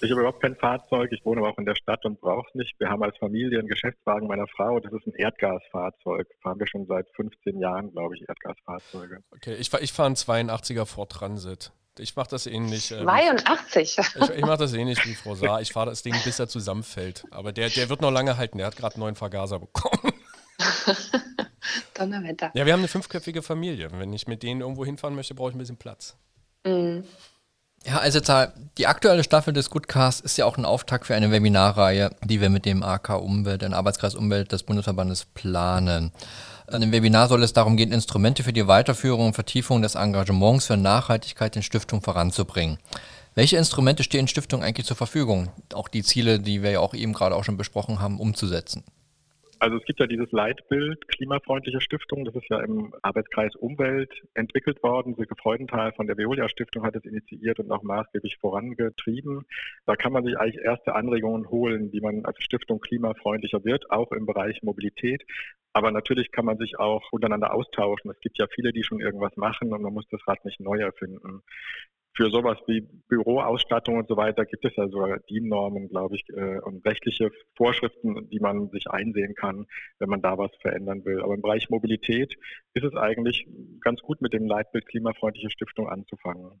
Ich 0.00 0.10
habe 0.10 0.20
überhaupt 0.22 0.40
kein 0.40 0.56
Fahrzeug. 0.56 1.12
Ich 1.12 1.22
wohne 1.26 1.42
aber 1.42 1.50
auch 1.50 1.58
in 1.58 1.66
der 1.66 1.74
Stadt 1.74 2.06
und 2.06 2.20
brauche 2.22 2.48
es 2.48 2.54
nicht. 2.54 2.80
Wir 2.80 2.88
haben 2.88 3.02
als 3.02 3.18
Familie 3.18 3.58
einen 3.58 3.68
Geschäftswagen 3.68 4.26
meiner 4.26 4.46
Frau. 4.46 4.80
Das 4.80 4.92
ist 4.94 5.06
ein 5.06 5.14
Erdgasfahrzeug. 5.14 6.26
Fahren 6.42 6.58
wir 6.58 6.66
schon 6.66 6.86
seit 6.86 7.06
15 7.16 7.58
Jahren, 7.58 7.92
glaube 7.92 8.16
ich, 8.16 8.26
Erdgasfahrzeuge. 8.26 9.18
Okay, 9.32 9.56
ich, 9.56 9.70
ich 9.74 9.92
fahre 9.92 10.06
einen 10.06 10.16
82er 10.16 10.86
Ford 10.86 11.12
Transit. 11.12 11.72
Ich 11.98 12.16
mache 12.16 12.30
das 12.30 12.46
ähnlich. 12.46 12.90
Äh, 12.92 13.02
82? 13.02 13.98
ich, 14.20 14.30
ich 14.30 14.42
mache 14.42 14.58
das 14.58 14.72
ähnlich 14.72 15.04
wie 15.04 15.14
Frau 15.14 15.34
Saar. 15.34 15.60
Ich 15.60 15.72
fahre 15.72 15.90
das 15.90 16.02
Ding, 16.02 16.14
bis 16.24 16.38
er 16.38 16.48
zusammenfällt. 16.48 17.24
Aber 17.30 17.52
der, 17.52 17.68
der 17.70 17.88
wird 17.88 18.00
noch 18.00 18.10
lange 18.10 18.36
halten. 18.36 18.58
Der 18.58 18.66
hat 18.66 18.76
gerade 18.76 18.94
einen 18.94 19.02
neuen 19.02 19.16
Vergaser 19.16 19.58
bekommen. 19.58 20.12
Donnerwetter. 21.94 22.50
Ja, 22.54 22.64
wir 22.64 22.72
haben 22.72 22.80
eine 22.80 22.88
fünfköpfige 22.88 23.42
Familie. 23.42 23.90
Wenn 23.92 24.12
ich 24.12 24.26
mit 24.26 24.42
denen 24.42 24.60
irgendwo 24.60 24.84
hinfahren 24.84 25.14
möchte, 25.14 25.34
brauche 25.34 25.50
ich 25.50 25.56
ein 25.56 25.58
bisschen 25.58 25.76
Platz. 25.76 26.16
Mhm. 26.64 27.04
Ja, 27.84 27.98
also 27.98 28.20
die 28.76 28.86
aktuelle 28.86 29.24
Staffel 29.24 29.54
des 29.54 29.70
Goodcast 29.70 30.20
ist 30.20 30.36
ja 30.36 30.44
auch 30.44 30.58
ein 30.58 30.66
Auftakt 30.66 31.06
für 31.06 31.14
eine 31.14 31.30
Webinarreihe, 31.30 32.10
die 32.22 32.40
wir 32.40 32.50
mit 32.50 32.66
dem 32.66 32.82
AK 32.82 33.20
Umwelt, 33.20 33.62
den 33.62 33.72
Arbeitskreis 33.72 34.14
Umwelt 34.14 34.52
des 34.52 34.64
Bundesverbandes 34.64 35.24
planen. 35.24 36.12
In 36.72 36.80
dem 36.80 36.92
Webinar 36.92 37.26
soll 37.26 37.42
es 37.42 37.52
darum 37.52 37.76
gehen, 37.76 37.90
Instrumente 37.90 38.44
für 38.44 38.52
die 38.52 38.68
Weiterführung 38.68 39.26
und 39.26 39.34
Vertiefung 39.34 39.82
des 39.82 39.96
Engagements 39.96 40.66
für 40.66 40.76
Nachhaltigkeit 40.76 41.56
in 41.56 41.64
Stiftung 41.64 42.00
voranzubringen. 42.00 42.78
Welche 43.34 43.56
Instrumente 43.56 44.04
stehen 44.04 44.28
Stiftungen 44.28 44.64
eigentlich 44.64 44.86
zur 44.86 44.96
Verfügung, 44.96 45.48
auch 45.74 45.88
die 45.88 46.04
Ziele, 46.04 46.38
die 46.38 46.62
wir 46.62 46.70
ja 46.70 46.80
auch 46.80 46.94
eben 46.94 47.12
gerade 47.12 47.34
auch 47.34 47.42
schon 47.42 47.56
besprochen 47.56 47.98
haben, 47.98 48.20
umzusetzen? 48.20 48.84
Also 49.60 49.76
es 49.76 49.84
gibt 49.84 50.00
ja 50.00 50.06
dieses 50.06 50.32
Leitbild 50.32 51.06
klimafreundliche 51.08 51.82
Stiftung, 51.82 52.24
das 52.24 52.34
ist 52.34 52.48
ja 52.48 52.60
im 52.60 52.94
Arbeitskreis 53.02 53.54
Umwelt 53.56 54.10
entwickelt 54.32 54.82
worden. 54.82 55.14
Silke 55.16 55.36
Freudenthal 55.36 55.92
von 55.92 56.06
der 56.06 56.16
Veolia 56.16 56.48
Stiftung 56.48 56.82
hat 56.82 56.96
es 56.96 57.04
initiiert 57.04 57.58
und 57.60 57.70
auch 57.70 57.82
maßgeblich 57.82 58.38
vorangetrieben. 58.38 59.44
Da 59.84 59.96
kann 59.96 60.14
man 60.14 60.24
sich 60.24 60.38
eigentlich 60.38 60.64
erste 60.64 60.94
Anregungen 60.94 61.50
holen, 61.50 61.92
wie 61.92 62.00
man 62.00 62.24
als 62.24 62.42
Stiftung 62.42 62.80
klimafreundlicher 62.80 63.62
wird, 63.62 63.90
auch 63.90 64.12
im 64.12 64.24
Bereich 64.24 64.62
Mobilität. 64.62 65.26
Aber 65.74 65.90
natürlich 65.90 66.32
kann 66.32 66.46
man 66.46 66.56
sich 66.56 66.78
auch 66.78 67.12
untereinander 67.12 67.52
austauschen. 67.52 68.10
Es 68.10 68.20
gibt 68.20 68.38
ja 68.38 68.46
viele, 68.54 68.72
die 68.72 68.82
schon 68.82 69.00
irgendwas 69.00 69.36
machen 69.36 69.74
und 69.74 69.82
man 69.82 69.92
muss 69.92 70.08
das 70.10 70.26
Rad 70.26 70.42
nicht 70.46 70.60
neu 70.60 70.78
erfinden 70.78 71.42
für 72.14 72.30
sowas 72.30 72.58
wie 72.66 72.86
Büroausstattung 73.08 73.96
und 73.96 74.08
so 74.08 74.16
weiter 74.16 74.44
gibt 74.44 74.64
es 74.64 74.72
ja 74.76 74.88
sogar 74.88 75.18
DIN-Normen, 75.30 75.88
glaube 75.88 76.16
ich, 76.16 76.24
äh, 76.30 76.58
und 76.60 76.84
rechtliche 76.84 77.30
Vorschriften, 77.56 78.28
die 78.30 78.40
man 78.40 78.68
sich 78.70 78.90
einsehen 78.90 79.34
kann, 79.34 79.66
wenn 79.98 80.08
man 80.08 80.20
da 80.20 80.36
was 80.36 80.50
verändern 80.60 81.04
will. 81.04 81.22
Aber 81.22 81.34
im 81.34 81.42
Bereich 81.42 81.70
Mobilität 81.70 82.34
ist 82.74 82.84
es 82.84 82.94
eigentlich 82.94 83.46
ganz 83.80 84.00
gut 84.00 84.20
mit 84.20 84.32
dem 84.32 84.46
Leitbild 84.46 84.86
Klimafreundliche 84.86 85.50
Stiftung 85.50 85.88
anzufangen. 85.88 86.60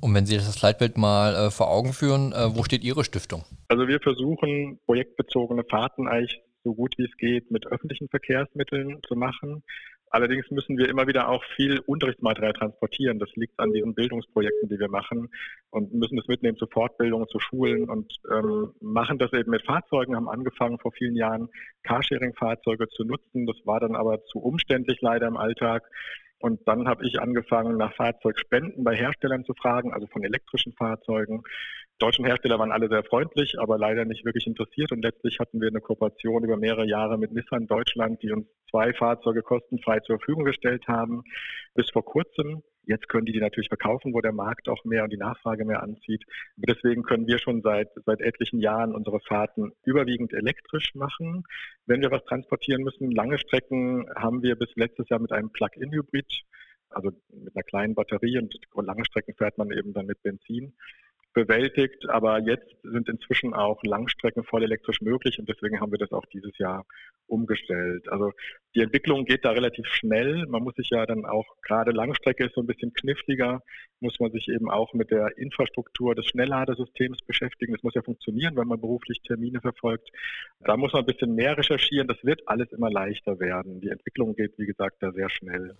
Und 0.00 0.14
wenn 0.14 0.26
Sie 0.26 0.36
das 0.36 0.62
Leitbild 0.62 0.96
mal 0.96 1.34
äh, 1.34 1.50
vor 1.50 1.70
Augen 1.70 1.92
führen, 1.92 2.32
äh, 2.32 2.54
wo 2.54 2.62
steht 2.62 2.84
Ihre 2.84 3.04
Stiftung? 3.04 3.44
Also 3.68 3.88
wir 3.88 4.00
versuchen 4.00 4.78
projektbezogene 4.86 5.64
Fahrten 5.64 6.08
eigentlich 6.08 6.40
so 6.64 6.74
gut 6.74 6.94
wie 6.98 7.04
es 7.04 7.16
geht 7.16 7.50
mit 7.50 7.66
öffentlichen 7.66 8.08
Verkehrsmitteln 8.08 9.00
zu 9.06 9.14
machen. 9.14 9.62
Allerdings 10.10 10.50
müssen 10.50 10.78
wir 10.78 10.88
immer 10.88 11.06
wieder 11.06 11.28
auch 11.28 11.42
viel 11.56 11.80
Unterrichtsmaterial 11.80 12.52
transportieren. 12.52 13.18
Das 13.18 13.30
liegt 13.34 13.58
an 13.58 13.72
diesen 13.72 13.94
Bildungsprojekten, 13.94 14.68
die 14.68 14.78
wir 14.78 14.88
machen 14.88 15.28
und 15.70 15.92
müssen 15.92 16.16
das 16.16 16.26
mitnehmen 16.26 16.56
zu 16.56 16.66
Fortbildungen, 16.66 17.28
zu 17.28 17.38
Schulen 17.40 17.88
und 17.88 18.12
ähm, 18.30 18.72
machen 18.80 19.18
das 19.18 19.32
eben 19.32 19.50
mit 19.50 19.64
Fahrzeugen, 19.64 20.16
haben 20.16 20.28
angefangen 20.28 20.78
vor 20.78 20.92
vielen 20.92 21.16
Jahren 21.16 21.48
Carsharing-Fahrzeuge 21.82 22.88
zu 22.88 23.04
nutzen. 23.04 23.46
Das 23.46 23.56
war 23.64 23.80
dann 23.80 23.96
aber 23.96 24.22
zu 24.24 24.38
umständlich 24.38 25.00
leider 25.00 25.26
im 25.26 25.36
Alltag. 25.36 25.84
Und 26.40 26.60
dann 26.68 26.86
habe 26.86 27.04
ich 27.04 27.20
angefangen, 27.20 27.76
nach 27.76 27.94
Fahrzeugspenden 27.94 28.84
bei 28.84 28.94
Herstellern 28.94 29.44
zu 29.44 29.54
fragen, 29.54 29.92
also 29.92 30.06
von 30.06 30.22
elektrischen 30.22 30.72
Fahrzeugen 30.74 31.42
deutschen 31.98 32.24
Hersteller 32.24 32.58
waren 32.58 32.72
alle 32.72 32.88
sehr 32.88 33.02
freundlich, 33.04 33.58
aber 33.58 33.76
leider 33.76 34.04
nicht 34.04 34.24
wirklich 34.24 34.46
interessiert. 34.46 34.92
Und 34.92 35.02
letztlich 35.02 35.38
hatten 35.40 35.60
wir 35.60 35.68
eine 35.68 35.80
Kooperation 35.80 36.44
über 36.44 36.56
mehrere 36.56 36.86
Jahre 36.86 37.18
mit 37.18 37.32
Nissan 37.32 37.66
Deutschland, 37.66 38.22
die 38.22 38.32
uns 38.32 38.46
zwei 38.70 38.92
Fahrzeuge 38.92 39.42
kostenfrei 39.42 40.00
zur 40.00 40.18
Verfügung 40.18 40.44
gestellt 40.44 40.86
haben. 40.86 41.22
Bis 41.74 41.90
vor 41.90 42.04
kurzem. 42.04 42.62
Jetzt 42.84 43.08
können 43.08 43.26
die 43.26 43.32
die 43.32 43.40
natürlich 43.40 43.68
verkaufen, 43.68 44.14
wo 44.14 44.22
der 44.22 44.32
Markt 44.32 44.66
auch 44.70 44.82
mehr 44.84 45.04
und 45.04 45.12
die 45.12 45.18
Nachfrage 45.18 45.66
mehr 45.66 45.82
anzieht. 45.82 46.24
Deswegen 46.56 47.02
können 47.02 47.26
wir 47.26 47.38
schon 47.38 47.60
seit, 47.60 47.90
seit 48.06 48.22
etlichen 48.22 48.60
Jahren 48.60 48.94
unsere 48.94 49.20
Fahrten 49.20 49.72
überwiegend 49.84 50.32
elektrisch 50.32 50.94
machen. 50.94 51.44
Wenn 51.84 52.00
wir 52.00 52.10
was 52.10 52.24
transportieren 52.24 52.82
müssen, 52.82 53.10
lange 53.10 53.36
Strecken 53.38 54.06
haben 54.16 54.42
wir 54.42 54.56
bis 54.56 54.74
letztes 54.76 55.06
Jahr 55.10 55.20
mit 55.20 55.32
einem 55.32 55.50
Plug-in-Hybrid, 55.50 56.44
also 56.88 57.10
mit 57.30 57.54
einer 57.54 57.64
kleinen 57.64 57.94
Batterie 57.94 58.38
und 58.38 58.54
lange 58.74 59.04
Strecken 59.04 59.34
fährt 59.34 59.58
man 59.58 59.70
eben 59.70 59.92
dann 59.92 60.06
mit 60.06 60.22
Benzin 60.22 60.72
bewältigt. 61.34 62.08
Aber 62.08 62.40
jetzt 62.40 62.68
sind 62.82 63.08
inzwischen 63.08 63.54
auch 63.54 63.82
Langstrecken 63.82 64.44
voll 64.44 64.64
elektrisch 64.64 65.00
möglich 65.00 65.38
und 65.38 65.48
deswegen 65.48 65.80
haben 65.80 65.92
wir 65.92 65.98
das 65.98 66.12
auch 66.12 66.26
dieses 66.26 66.56
Jahr 66.58 66.84
umgestellt. 67.28 68.08
Also 68.10 68.32
die 68.74 68.80
Entwicklung 68.80 69.24
geht 69.24 69.44
da 69.44 69.50
relativ 69.50 69.86
schnell. 69.86 70.46
Man 70.46 70.62
muss 70.62 70.74
sich 70.74 70.90
ja 70.90 71.04
dann 71.06 71.24
auch, 71.24 71.44
gerade 71.62 71.90
Langstrecke 71.90 72.46
ist 72.46 72.54
so 72.54 72.62
ein 72.62 72.66
bisschen 72.66 72.92
kniffliger, 72.92 73.62
muss 74.00 74.18
man 74.20 74.30
sich 74.30 74.48
eben 74.48 74.70
auch 74.70 74.92
mit 74.94 75.10
der 75.10 75.36
Infrastruktur 75.36 76.14
des 76.14 76.26
Schnellladesystems 76.26 77.18
beschäftigen. 77.26 77.72
Das 77.72 77.82
muss 77.82 77.94
ja 77.94 78.02
funktionieren, 78.02 78.56
wenn 78.56 78.68
man 78.68 78.80
beruflich 78.80 79.20
Termine 79.22 79.60
verfolgt. 79.60 80.08
Da 80.60 80.76
muss 80.76 80.92
man 80.92 81.02
ein 81.02 81.06
bisschen 81.06 81.34
mehr 81.34 81.56
recherchieren. 81.56 82.08
Das 82.08 82.22
wird 82.22 82.46
alles 82.46 82.70
immer 82.72 82.90
leichter 82.90 83.38
werden. 83.40 83.80
Die 83.80 83.88
Entwicklung 83.88 84.34
geht, 84.34 84.58
wie 84.58 84.66
gesagt, 84.66 84.96
da 85.00 85.12
sehr 85.12 85.30
schnell. 85.30 85.76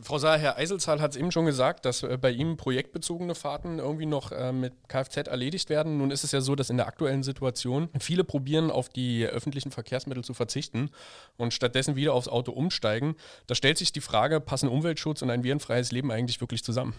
Frau 0.00 0.18
Saar, 0.18 0.38
Herr 0.38 0.58
Eiselzahl 0.58 1.00
hat 1.00 1.12
es 1.12 1.16
eben 1.16 1.30
schon 1.30 1.46
gesagt, 1.46 1.84
dass 1.84 2.02
äh, 2.02 2.18
bei 2.20 2.30
ihm 2.30 2.56
projektbezogene 2.56 3.34
Fahrten 3.34 3.78
irgendwie 3.78 4.06
noch 4.06 4.32
äh, 4.32 4.52
mit 4.52 4.72
Kfz 4.88 5.28
erledigt 5.28 5.70
werden. 5.70 5.98
Nun 5.98 6.10
ist 6.10 6.24
es 6.24 6.32
ja 6.32 6.40
so, 6.40 6.54
dass 6.54 6.70
in 6.70 6.76
der 6.76 6.86
aktuellen 6.86 7.22
Situation 7.22 7.88
viele 7.98 8.24
probieren, 8.24 8.70
auf 8.70 8.88
die 8.88 9.24
öffentlichen 9.26 9.70
Verkehrsmittel 9.70 10.24
zu 10.24 10.34
verzichten 10.34 10.90
und 11.36 11.52
stattdessen 11.54 11.96
wieder 11.96 12.14
aufs 12.14 12.28
Auto 12.28 12.52
umsteigen. 12.52 13.16
Da 13.46 13.54
stellt 13.54 13.78
sich 13.78 13.92
die 13.92 14.00
Frage, 14.00 14.40
passen 14.40 14.68
Umweltschutz 14.68 15.22
und 15.22 15.30
ein 15.30 15.44
virenfreies 15.44 15.92
Leben 15.92 16.10
eigentlich 16.10 16.40
wirklich 16.40 16.64
zusammen? 16.64 16.94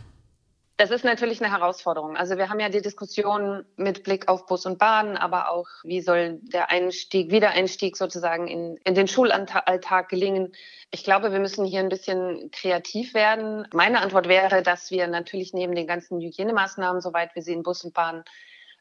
Das 0.77 0.91
ist 0.91 1.05
natürlich 1.05 1.41
eine 1.41 1.53
Herausforderung. 1.53 2.17
Also 2.17 2.37
wir 2.37 2.49
haben 2.49 2.59
ja 2.59 2.67
die 2.67 2.81
Diskussion 2.81 3.65
mit 3.77 4.03
Blick 4.03 4.27
auf 4.27 4.45
Bus 4.45 4.65
und 4.65 4.77
Bahn, 4.77 5.15
aber 5.15 5.49
auch, 5.49 5.67
wie 5.83 6.01
soll 6.01 6.39
der 6.41 6.69
Einstieg, 6.69 7.31
Wiedereinstieg 7.31 7.95
sozusagen 7.95 8.49
in, 8.49 8.75
in 8.83 8.93
den 8.93 9.07
Schulalltag 9.07 10.09
gelingen. 10.09 10.51
Ich 10.91 11.05
glaube, 11.05 11.31
wir 11.31 11.39
müssen 11.39 11.63
hier 11.63 11.79
ein 11.79 11.87
bisschen 11.87 12.51
kreativ 12.51 13.13
werden. 13.13 13.65
Meine 13.73 14.01
Antwort 14.01 14.27
wäre, 14.27 14.63
dass 14.63 14.91
wir 14.91 15.07
natürlich 15.07 15.53
neben 15.53 15.75
den 15.75 15.87
ganzen 15.87 16.19
Hygienemaßnahmen, 16.19 17.01
soweit 17.01 17.33
wir 17.35 17.41
sie 17.41 17.53
in 17.53 17.63
Bus 17.63 17.85
und 17.85 17.93
Bahn 17.93 18.25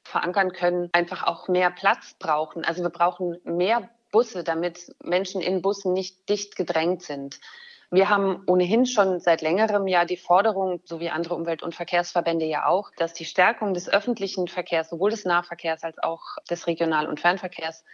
verankern 0.03 0.53
können, 0.53 0.91
einfach 0.93 1.23
auch 1.23 1.47
mehr 1.47 1.71
Platz 1.71 2.17
brauchen. 2.19 2.65
Also 2.65 2.83
wir 2.83 2.91
brauchen 2.91 3.39
mehr 3.45 3.89
Busse, 4.11 4.43
damit 4.43 4.95
Menschen 5.03 5.41
in 5.41 5.63
Bussen 5.63 5.93
nicht 5.93 6.29
dicht 6.29 6.57
gedrängt 6.57 7.03
sind. 7.03 7.39
Wir 7.95 8.11
haben 8.11 8.43
ohnehin 8.49 8.87
schon 8.87 9.21
seit 9.21 9.41
längerem 9.41 9.87
ja 9.87 10.05
die 10.05 10.17
Forderung, 10.17 10.81
so 10.85 10.99
wie 10.99 11.11
andere 11.11 11.37
Umwelt- 11.37 11.63
und 11.63 11.77
Verkehrsverbände 11.77 12.45
ja 12.45 12.67
auch, 12.67 12.91
dass 12.97 13.13
die 13.13 13.25
Stärkung 13.25 13.73
des 13.73 13.89
öffentlichen 13.89 14.49
Verkehrs, 14.49 14.91
sowohl 14.91 15.13
des 15.13 15.25
Nahverkehrs 15.25 15.85
als 15.85 16.03
auch 16.03 16.21
des 16.51 16.67
Regional- 16.67 17.07
und 17.07 17.21
Fernverkehrs, 17.21 17.85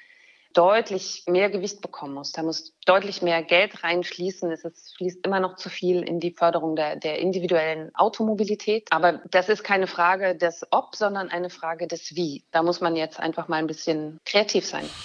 deutlich 0.52 1.24
mehr 1.26 1.50
Gewicht 1.50 1.80
bekommen 1.80 2.14
muss. 2.14 2.32
Da 2.32 2.42
muss 2.42 2.72
deutlich 2.86 3.22
mehr 3.22 3.42
Geld 3.42 3.84
reinfließen. 3.84 4.50
Es 4.50 4.64
ist, 4.64 4.96
fließt 4.96 5.26
immer 5.26 5.40
noch 5.40 5.56
zu 5.56 5.68
viel 5.68 6.02
in 6.02 6.18
die 6.18 6.32
Förderung 6.32 6.76
der, 6.76 6.96
der 6.96 7.18
individuellen 7.18 7.94
Automobilität. 7.94 8.88
Aber 8.90 9.20
das 9.30 9.48
ist 9.48 9.62
keine 9.62 9.86
Frage 9.86 10.36
des 10.36 10.66
Ob, 10.70 10.96
sondern 10.96 11.28
eine 11.28 11.50
Frage 11.50 11.86
des 11.86 12.16
Wie. 12.16 12.42
Da 12.50 12.62
muss 12.62 12.80
man 12.80 12.96
jetzt 12.96 13.20
einfach 13.20 13.48
mal 13.48 13.56
ein 13.56 13.66
bisschen 13.66 14.18
kreativ 14.24 14.66
sein. 14.66 14.84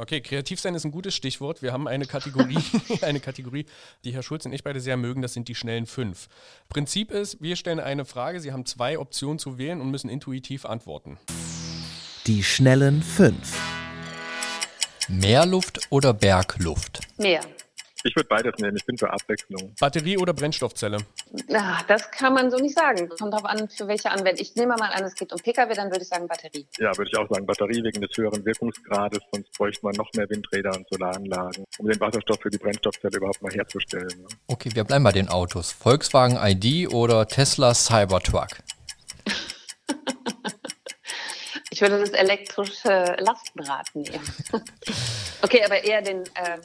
Okay, 0.00 0.20
kreativ 0.20 0.60
sein 0.60 0.76
ist 0.76 0.84
ein 0.84 0.92
gutes 0.92 1.16
Stichwort. 1.16 1.60
Wir 1.60 1.72
haben 1.72 1.88
eine 1.88 2.06
Kategorie, 2.06 2.62
eine 3.02 3.18
Kategorie, 3.18 3.66
die 4.04 4.12
Herr 4.12 4.22
Schulz 4.22 4.46
und 4.46 4.52
ich 4.52 4.62
beide 4.62 4.80
sehr 4.80 4.96
mögen. 4.96 5.22
Das 5.22 5.32
sind 5.32 5.48
die 5.48 5.56
schnellen 5.56 5.86
fünf. 5.86 6.28
Prinzip 6.68 7.10
ist, 7.10 7.42
wir 7.42 7.56
stellen 7.56 7.80
eine 7.80 8.04
Frage. 8.04 8.38
Sie 8.38 8.52
haben 8.52 8.64
zwei 8.64 8.98
Optionen 8.98 9.40
zu 9.40 9.58
wählen 9.58 9.80
und 9.80 9.90
müssen 9.90 10.08
intuitiv 10.08 10.66
antworten. 10.66 11.18
Die 12.28 12.44
schnellen 12.44 13.02
fünf. 13.02 13.58
Meerluft 15.08 15.80
oder 15.90 16.12
Bergluft? 16.12 17.00
Meer. 17.16 17.40
Ich 18.04 18.14
würde 18.14 18.28
beides 18.28 18.54
nehmen. 18.58 18.76
Ich 18.76 18.84
bin 18.86 18.96
für 18.96 19.10
Abwechslung. 19.10 19.74
Batterie 19.80 20.18
oder 20.18 20.32
Brennstoffzelle? 20.32 20.98
Ach, 21.52 21.82
das 21.82 22.10
kann 22.10 22.32
man 22.32 22.50
so 22.50 22.58
nicht 22.58 22.76
sagen. 22.76 23.08
Kommt 23.08 23.32
darauf 23.32 23.46
an, 23.46 23.68
für 23.68 23.88
welche 23.88 24.10
Anwendung. 24.10 24.40
Ich 24.40 24.54
nehme 24.54 24.76
mal 24.76 24.92
an, 24.92 25.04
es 25.04 25.14
geht 25.14 25.32
um 25.32 25.38
Pkw, 25.38 25.74
dann 25.74 25.90
würde 25.90 26.02
ich 26.02 26.08
sagen 26.08 26.28
Batterie. 26.28 26.66
Ja, 26.78 26.96
würde 26.96 27.10
ich 27.10 27.18
auch 27.18 27.28
sagen 27.28 27.44
Batterie 27.44 27.82
wegen 27.82 28.00
des 28.00 28.16
höheren 28.16 28.44
Wirkungsgrades. 28.44 29.20
Sonst 29.32 29.52
bräuchte 29.56 29.84
man 29.84 29.94
noch 29.96 30.12
mehr 30.14 30.30
Windräder 30.30 30.76
und 30.76 30.86
Solaranlagen, 30.90 31.64
um 31.78 31.88
den 31.88 31.98
Wasserstoff 31.98 32.40
für 32.40 32.50
die 32.50 32.58
Brennstoffzelle 32.58 33.16
überhaupt 33.16 33.42
mal 33.42 33.52
herzustellen. 33.52 34.08
Ne? 34.08 34.28
Okay, 34.46 34.70
wir 34.74 34.84
bleiben 34.84 35.04
bei 35.04 35.12
den 35.12 35.28
Autos. 35.28 35.72
Volkswagen 35.72 36.38
ID 36.40 36.92
oder 36.92 37.26
Tesla 37.26 37.74
Cybertruck? 37.74 38.48
Ich 41.78 41.82
würde 41.82 42.00
das 42.00 42.10
elektrische 42.10 43.14
Lastenrad 43.20 43.86
nehmen. 43.94 44.20
okay, 45.42 45.62
aber 45.64 45.84
eher 45.84 46.02
den 46.02 46.24
äh, 46.34 46.58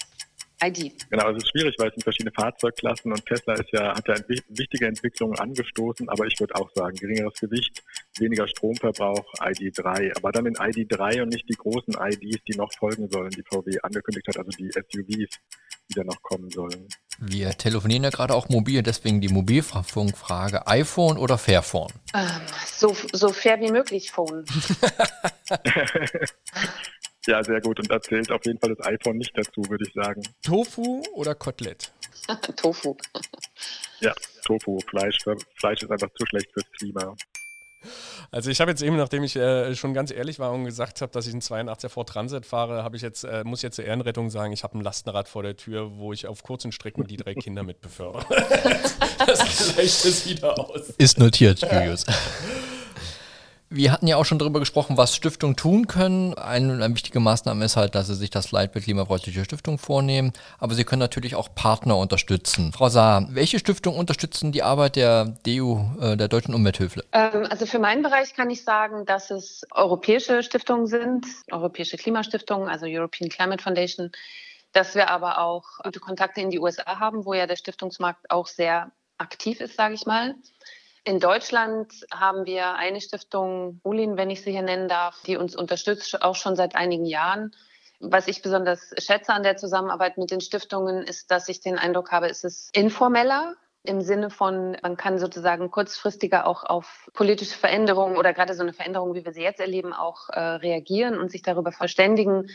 ID. 0.67 1.07
Genau, 1.11 1.29
es 1.29 1.37
ist 1.37 1.51
schwierig, 1.51 1.75
weil 1.77 1.89
es 1.89 1.93
sind 1.93 2.01
verschiedene 2.01 2.31
Fahrzeugklassen 2.31 3.11
und 3.11 3.23
Tesla 3.23 3.53
ist 3.53 3.71
ja, 3.73 3.95
hat 3.95 4.07
ja 4.07 4.15
wichtige 4.27 4.87
Entwicklungen 4.87 5.37
angestoßen, 5.37 6.09
aber 6.09 6.25
ich 6.25 6.39
würde 6.39 6.55
auch 6.55 6.67
sagen, 6.73 6.95
geringeres 6.95 7.39
Gewicht, 7.39 7.83
weniger 8.17 8.47
Stromverbrauch, 8.47 9.23
ID3, 9.39 10.17
aber 10.17 10.31
dann 10.31 10.47
in 10.47 10.55
ID3 10.55 11.21
und 11.21 11.29
nicht 11.29 11.47
die 11.47 11.57
großen 11.57 11.93
IDs, 11.93 12.43
die 12.47 12.57
noch 12.57 12.73
folgen 12.73 13.07
sollen, 13.11 13.29
die 13.29 13.43
VW 13.43 13.77
angekündigt 13.83 14.27
hat, 14.29 14.37
also 14.37 14.49
die 14.57 14.71
SUVs, 14.71 15.39
die 15.89 15.95
da 15.95 16.03
noch 16.03 16.21
kommen 16.21 16.49
sollen. 16.49 16.87
Wir 17.19 17.51
telefonieren 17.51 18.03
ja 18.03 18.09
gerade 18.09 18.33
auch 18.33 18.49
mobil, 18.49 18.81
deswegen 18.81 19.21
die 19.21 19.29
Mobilfunkfrage, 19.29 20.67
iPhone 20.67 21.17
oder 21.17 21.37
Fairphone? 21.37 21.91
Ähm, 22.13 22.27
so, 22.65 22.95
so 23.11 23.29
fair 23.29 23.59
wie 23.59 23.71
möglich 23.71 24.11
Phone. 24.11 24.45
Ja, 27.25 27.43
sehr 27.43 27.61
gut. 27.61 27.79
Und 27.79 27.89
da 27.89 28.01
zählt 28.01 28.31
auf 28.31 28.45
jeden 28.45 28.59
Fall 28.59 28.75
das 28.75 28.85
iPhone 28.85 29.17
nicht 29.17 29.37
dazu, 29.37 29.63
würde 29.69 29.85
ich 29.87 29.93
sagen. 29.93 30.21
Tofu 30.41 31.01
oder 31.13 31.35
Kotelett? 31.35 31.91
Tofu. 32.57 32.97
Ja, 34.01 34.13
Tofu. 34.43 34.79
Fleisch, 34.89 35.19
Fleisch 35.55 35.83
ist 35.83 35.91
einfach 35.91 36.09
zu 36.15 36.25
schlecht 36.25 36.51
fürs 36.51 36.69
Klima. 36.77 37.15
Also 38.31 38.49
ich 38.49 38.61
habe 38.61 38.71
jetzt 38.71 38.81
eben, 38.81 38.97
nachdem 38.97 39.23
ich 39.23 39.35
äh, 39.35 39.75
schon 39.75 39.93
ganz 39.93 40.11
ehrlich 40.11 40.39
war 40.39 40.51
und 40.51 40.65
gesagt 40.65 41.01
habe, 41.01 41.11
dass 41.11 41.27
ich 41.27 41.33
einen 41.33 41.41
82er 41.41 41.89
Ford 41.89 42.09
Transit 42.09 42.45
fahre, 42.45 42.83
habe 42.83 42.95
ich 42.95 43.01
jetzt, 43.01 43.23
äh, 43.23 43.43
muss 43.43 43.61
jetzt 43.61 43.75
zur 43.75 43.85
Ehrenrettung 43.85 44.29
sagen, 44.29 44.53
ich 44.53 44.63
habe 44.63 44.77
ein 44.77 44.81
Lastenrad 44.81 45.27
vor 45.27 45.43
der 45.43 45.55
Tür, 45.55 45.97
wo 45.97 46.13
ich 46.13 46.27
auf 46.27 46.43
kurzen 46.43 46.71
Strecken 46.71 47.05
die 47.05 47.17
drei 47.17 47.33
Kinder 47.35 47.63
mit 47.63 47.81
befördere. 47.81 48.25
das 49.27 49.73
gleicht 49.75 50.05
es 50.05 50.25
wieder 50.27 50.59
aus. 50.59 50.89
Ist 50.97 51.19
notiert, 51.19 51.61
Julius. 51.61 52.05
Wir 53.75 53.91
hatten 53.91 54.05
ja 54.05 54.17
auch 54.17 54.23
schon 54.25 54.37
darüber 54.37 54.59
gesprochen, 54.59 54.97
was 54.97 55.15
Stiftungen 55.15 55.55
tun 55.55 55.87
können. 55.87 56.35
Eine, 56.35 56.73
eine, 56.73 56.93
wichtige 56.93 57.19
Maßnahme 57.19 57.65
ist 57.65 57.75
halt, 57.75 57.95
dass 57.95 58.05
sie 58.05 58.13
sich 58.13 58.29
das 58.29 58.51
Leitbild 58.51 58.85
Klimafreundliche 58.85 59.43
Stiftung 59.43 59.79
vornehmen. 59.79 60.31
Aber 60.59 60.75
sie 60.75 60.83
können 60.83 60.99
natürlich 60.99 61.33
auch 61.33 61.55
Partner 61.55 61.97
unterstützen. 61.97 62.71
Frau 62.71 62.89
Saar, 62.89 63.25
welche 63.31 63.57
Stiftungen 63.57 63.99
unterstützen 63.99 64.51
die 64.51 64.61
Arbeit 64.61 64.95
der 64.95 65.25
DU, 65.43 65.83
äh, 65.99 66.15
der 66.15 66.27
Deutschen 66.27 66.53
Umwelthilfe? 66.53 67.03
Ähm, 67.13 67.47
also 67.49 67.65
für 67.65 67.79
meinen 67.79 68.03
Bereich 68.03 68.35
kann 68.35 68.51
ich 68.51 68.63
sagen, 68.63 69.07
dass 69.07 69.31
es 69.31 69.65
europäische 69.71 70.43
Stiftungen 70.43 70.85
sind, 70.85 71.25
europäische 71.51 71.97
Klimastiftungen, 71.97 72.69
also 72.69 72.85
European 72.85 73.27
Climate 73.31 73.63
Foundation, 73.63 74.11
dass 74.73 74.93
wir 74.93 75.09
aber 75.09 75.39
auch 75.39 75.79
gute 75.83 75.99
Kontakte 75.99 76.41
in 76.41 76.51
die 76.51 76.59
USA 76.59 76.99
haben, 76.99 77.25
wo 77.25 77.33
ja 77.33 77.47
der 77.47 77.55
Stiftungsmarkt 77.55 78.29
auch 78.29 78.45
sehr 78.45 78.91
aktiv 79.17 79.61
ist, 79.61 79.77
sage 79.77 79.95
ich 79.95 80.05
mal. 80.05 80.35
In 81.05 81.19
Deutschland 81.19 81.91
haben 82.13 82.45
wir 82.45 82.75
eine 82.75 83.01
Stiftung, 83.01 83.81
Ulin, 83.83 84.15
wenn 84.15 84.29
ich 84.29 84.41
sie 84.41 84.51
hier 84.51 84.61
nennen 84.61 84.87
darf, 84.87 85.21
die 85.23 85.35
uns 85.35 85.55
unterstützt, 85.55 86.21
auch 86.21 86.35
schon 86.35 86.55
seit 86.55 86.75
einigen 86.75 87.05
Jahren. 87.05 87.53
Was 87.99 88.27
ich 88.27 88.41
besonders 88.41 88.93
schätze 88.97 89.33
an 89.33 89.43
der 89.43 89.57
Zusammenarbeit 89.57 90.17
mit 90.17 90.31
den 90.31 90.41
Stiftungen, 90.41 91.03
ist, 91.03 91.29
dass 91.29 91.49
ich 91.49 91.59
den 91.59 91.77
Eindruck 91.77 92.11
habe, 92.11 92.29
es 92.29 92.43
ist 92.43 92.75
informeller 92.75 93.55
im 93.83 94.01
Sinne 94.01 94.29
von, 94.29 94.77
man 94.81 94.95
kann 94.95 95.19
sozusagen 95.19 95.69
kurzfristiger 95.69 96.47
auch 96.47 96.63
auf 96.63 97.09
politische 97.13 97.57
Veränderungen 97.57 98.17
oder 98.17 98.33
gerade 98.33 98.53
so 98.53 98.63
eine 98.63 98.73
Veränderung, 98.73 99.13
wie 99.13 99.25
wir 99.25 99.33
sie 99.33 99.41
jetzt 99.41 99.59
erleben, 99.59 99.93
auch 99.93 100.29
äh, 100.29 100.39
reagieren 100.39 101.17
und 101.17 101.31
sich 101.31 101.41
darüber 101.41 101.73
verständigen, 101.73 102.47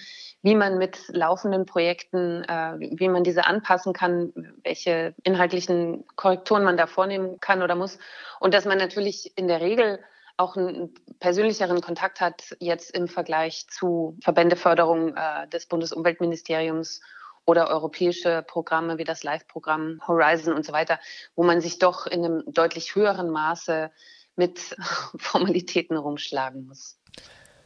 wie 0.43 0.55
man 0.55 0.79
mit 0.79 0.99
laufenden 1.09 1.67
Projekten, 1.67 2.45
äh, 2.45 2.79
wie 2.79 3.09
man 3.09 3.25
diese 3.25 3.47
anpassen 3.47 3.93
kann, 3.93 4.33
welche 4.65 5.15
inhaltlichen 5.23 6.07
Korrekturen 6.17 6.65
man 6.65 6.79
da 6.79 6.87
vornehmen 6.87 7.41
kann 7.41 7.63
oder 7.63 7.75
muss. 7.75 7.99
Und 8.41 8.55
dass 8.55 8.65
man 8.65 8.79
natürlich 8.79 9.37
in 9.37 9.49
der 9.49 9.61
Regel 9.61 9.99
auch 10.39 10.57
einen 10.57 10.95
persönlicheren 11.19 11.81
Kontakt 11.83 12.21
hat 12.21 12.57
jetzt 12.61 12.97
im 12.97 13.09
Vergleich 13.09 13.67
zu 13.69 14.17
Verbändeförderung 14.23 15.15
äh, 15.15 15.49
des 15.49 15.67
Bundesumweltministeriums 15.67 17.03
oder 17.49 17.71
europäische 17.71 18.45
Programme 18.47 18.99
wie 18.99 19.05
das 19.05 19.23
Live-Programm 19.23 20.03
Horizon 20.07 20.53
und 20.53 20.67
so 20.67 20.73
weiter, 20.75 21.01
wo 21.35 21.45
man 21.45 21.63
sich 21.63 21.79
doch 21.79 22.07
in 22.07 22.23
einem 22.23 22.43
deutlich 22.47 22.95
höheren 22.95 23.31
Maße 23.31 23.91
mit 24.37 24.77
Formalitäten 25.17 25.97
rumschlagen 25.97 26.67
muss. 26.67 26.99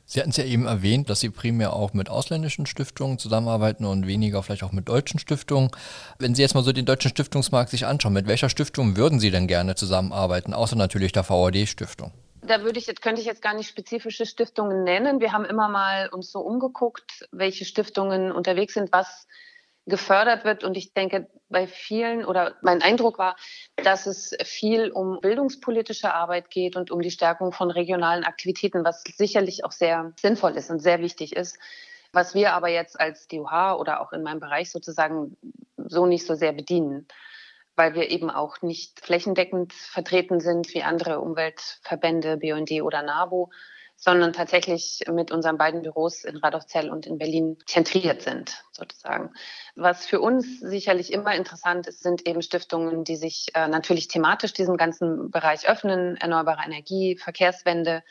Sie 0.05 0.21
hatten 0.21 0.31
es 0.31 0.37
ja 0.37 0.45
eben 0.45 0.67
erwähnt, 0.67 1.11
dass 1.11 1.21
Sie 1.21 1.31
primär 1.31 1.73
auch 1.73 1.95
mit 1.95 2.11
ausländischen 2.11 2.67
Stiftungen 2.67 3.19
zusammenarbeiten 3.19 3.85
und 3.85 4.07
weniger 4.07 4.43
vielleicht 4.43 4.63
auch 4.63 4.73
mit 4.73 4.89
deutschen 4.89 5.19
Stiftungen. 5.19 5.71
Wenn 6.19 6.35
Sie 6.37 6.43
jetzt 6.43 6.55
mal 6.55 6.63
so 6.63 6.73
den 6.73 6.87
deutschen 6.87 7.11
Stiftungsmarkt 7.11 7.71
sich 7.71 7.85
anschauen, 7.87 8.13
mit 8.13 8.29
welcher 8.29 8.51
Stiftung 8.51 8.97
würden 8.97 9.19
Sie 9.19 9.33
denn 9.33 9.49
gerne 9.49 9.75
zusammenarbeiten, 9.75 10.55
außer 10.55 10.77
natürlich 10.77 11.11
der 11.11 11.29
VAD-Stiftung? 11.29 12.13
Da 12.43 12.63
würde 12.63 12.79
ich 12.79 12.87
jetzt, 12.87 13.03
könnte 13.03 13.21
ich 13.21 13.27
jetzt 13.27 13.43
gar 13.43 13.55
nicht 13.55 13.69
spezifische 13.69 14.27
Stiftungen 14.27 14.85
nennen. 14.85 15.21
Wir 15.21 15.33
haben 15.33 15.45
immer 15.45 15.69
mal 15.69 16.09
uns 16.09 16.31
so 16.31 16.41
umgeguckt, 16.41 17.27
welche 17.33 17.65
Stiftungen 17.65 18.31
unterwegs 18.31 18.75
sind, 18.75 18.93
was 18.93 19.27
gefördert 19.87 20.45
wird. 20.45 20.65
Und 20.65 20.77
ich 20.77 20.95
denke, 20.95 21.29
bei 21.49 21.67
vielen 21.67 22.25
oder 22.25 22.57
mein 22.63 22.83
Eindruck 22.83 23.19
war, 23.19 23.37
dass 23.77 24.07
es 24.07 24.37
viel 24.45 24.91
um 24.91 25.21
bildungspolitische 25.21 26.13
Arbeit 26.13 26.51
geht 26.51 26.77
und 26.77 26.91
um 26.91 27.01
die 27.01 27.11
Stärkung 27.11 27.53
von 27.53 27.71
regionalen 27.71 28.25
Aktivitäten, 28.25 28.85
was 28.85 29.03
sicherlich 29.03 29.65
auch 29.65 29.73
sehr 29.73 30.13
sinnvoll 30.21 30.57
ist 30.57 30.71
und 30.71 30.81
sehr 30.81 31.01
wichtig 31.01 31.35
ist. 31.37 31.59
Was 32.13 32.35
wir 32.35 32.53
aber 32.53 32.69
jetzt 32.69 33.01
als 33.01 33.27
DUH 33.27 33.79
oder 33.79 34.01
auch 34.01 34.13
in 34.13 34.23
meinem 34.23 34.41
Bereich 34.41 34.71
sozusagen 34.71 35.37
so 35.77 36.07
nicht 36.07 36.27
so 36.27 36.35
sehr 36.35 36.53
bedienen, 36.53 37.09
weil 37.75 37.95
wir 37.95 38.11
eben 38.11 38.31
auch 38.31 38.61
nicht 38.61 39.01
flächendeckend 39.01 39.73
vertreten 39.73 40.39
sind 40.39 40.75
wie 40.75 40.83
andere 40.83 41.21
Umweltverbände, 41.21 42.37
BUND 42.37 42.71
oder 42.83 43.03
NABU, 43.03 43.49
sondern 44.03 44.33
tatsächlich 44.33 45.05
mit 45.13 45.31
unseren 45.31 45.57
beiden 45.59 45.83
Büros 45.83 46.25
in 46.25 46.37
Radolfzell 46.37 46.91
und 46.91 47.07
in 47.07 47.19
Berlin 47.19 47.57
zentriert 47.67 48.23
sind, 48.23 48.65
sozusagen. 48.73 49.31
Was 49.77 50.07
für 50.07 50.21
uns 50.21 50.59
sicherlich 50.59 51.13
immer 51.13 51.37
interessant 51.37 51.87
ist, 51.87 52.03
sind 52.03 52.27
eben 52.27 52.43
Stiftungen, 52.43 53.05
die 53.05 53.15
sich 53.15 53.47
äh, 53.55 53.69
natürlich 53.69 54.09
thematisch 54.09 54.55
diesem 54.55 54.77
ganzen 54.77 55.31
Bereich 55.31 55.69
öffnen, 55.69 56.17
erneuerbare 56.17 56.63
Energie, 56.67 57.17
Verkehrswende, 57.17 58.03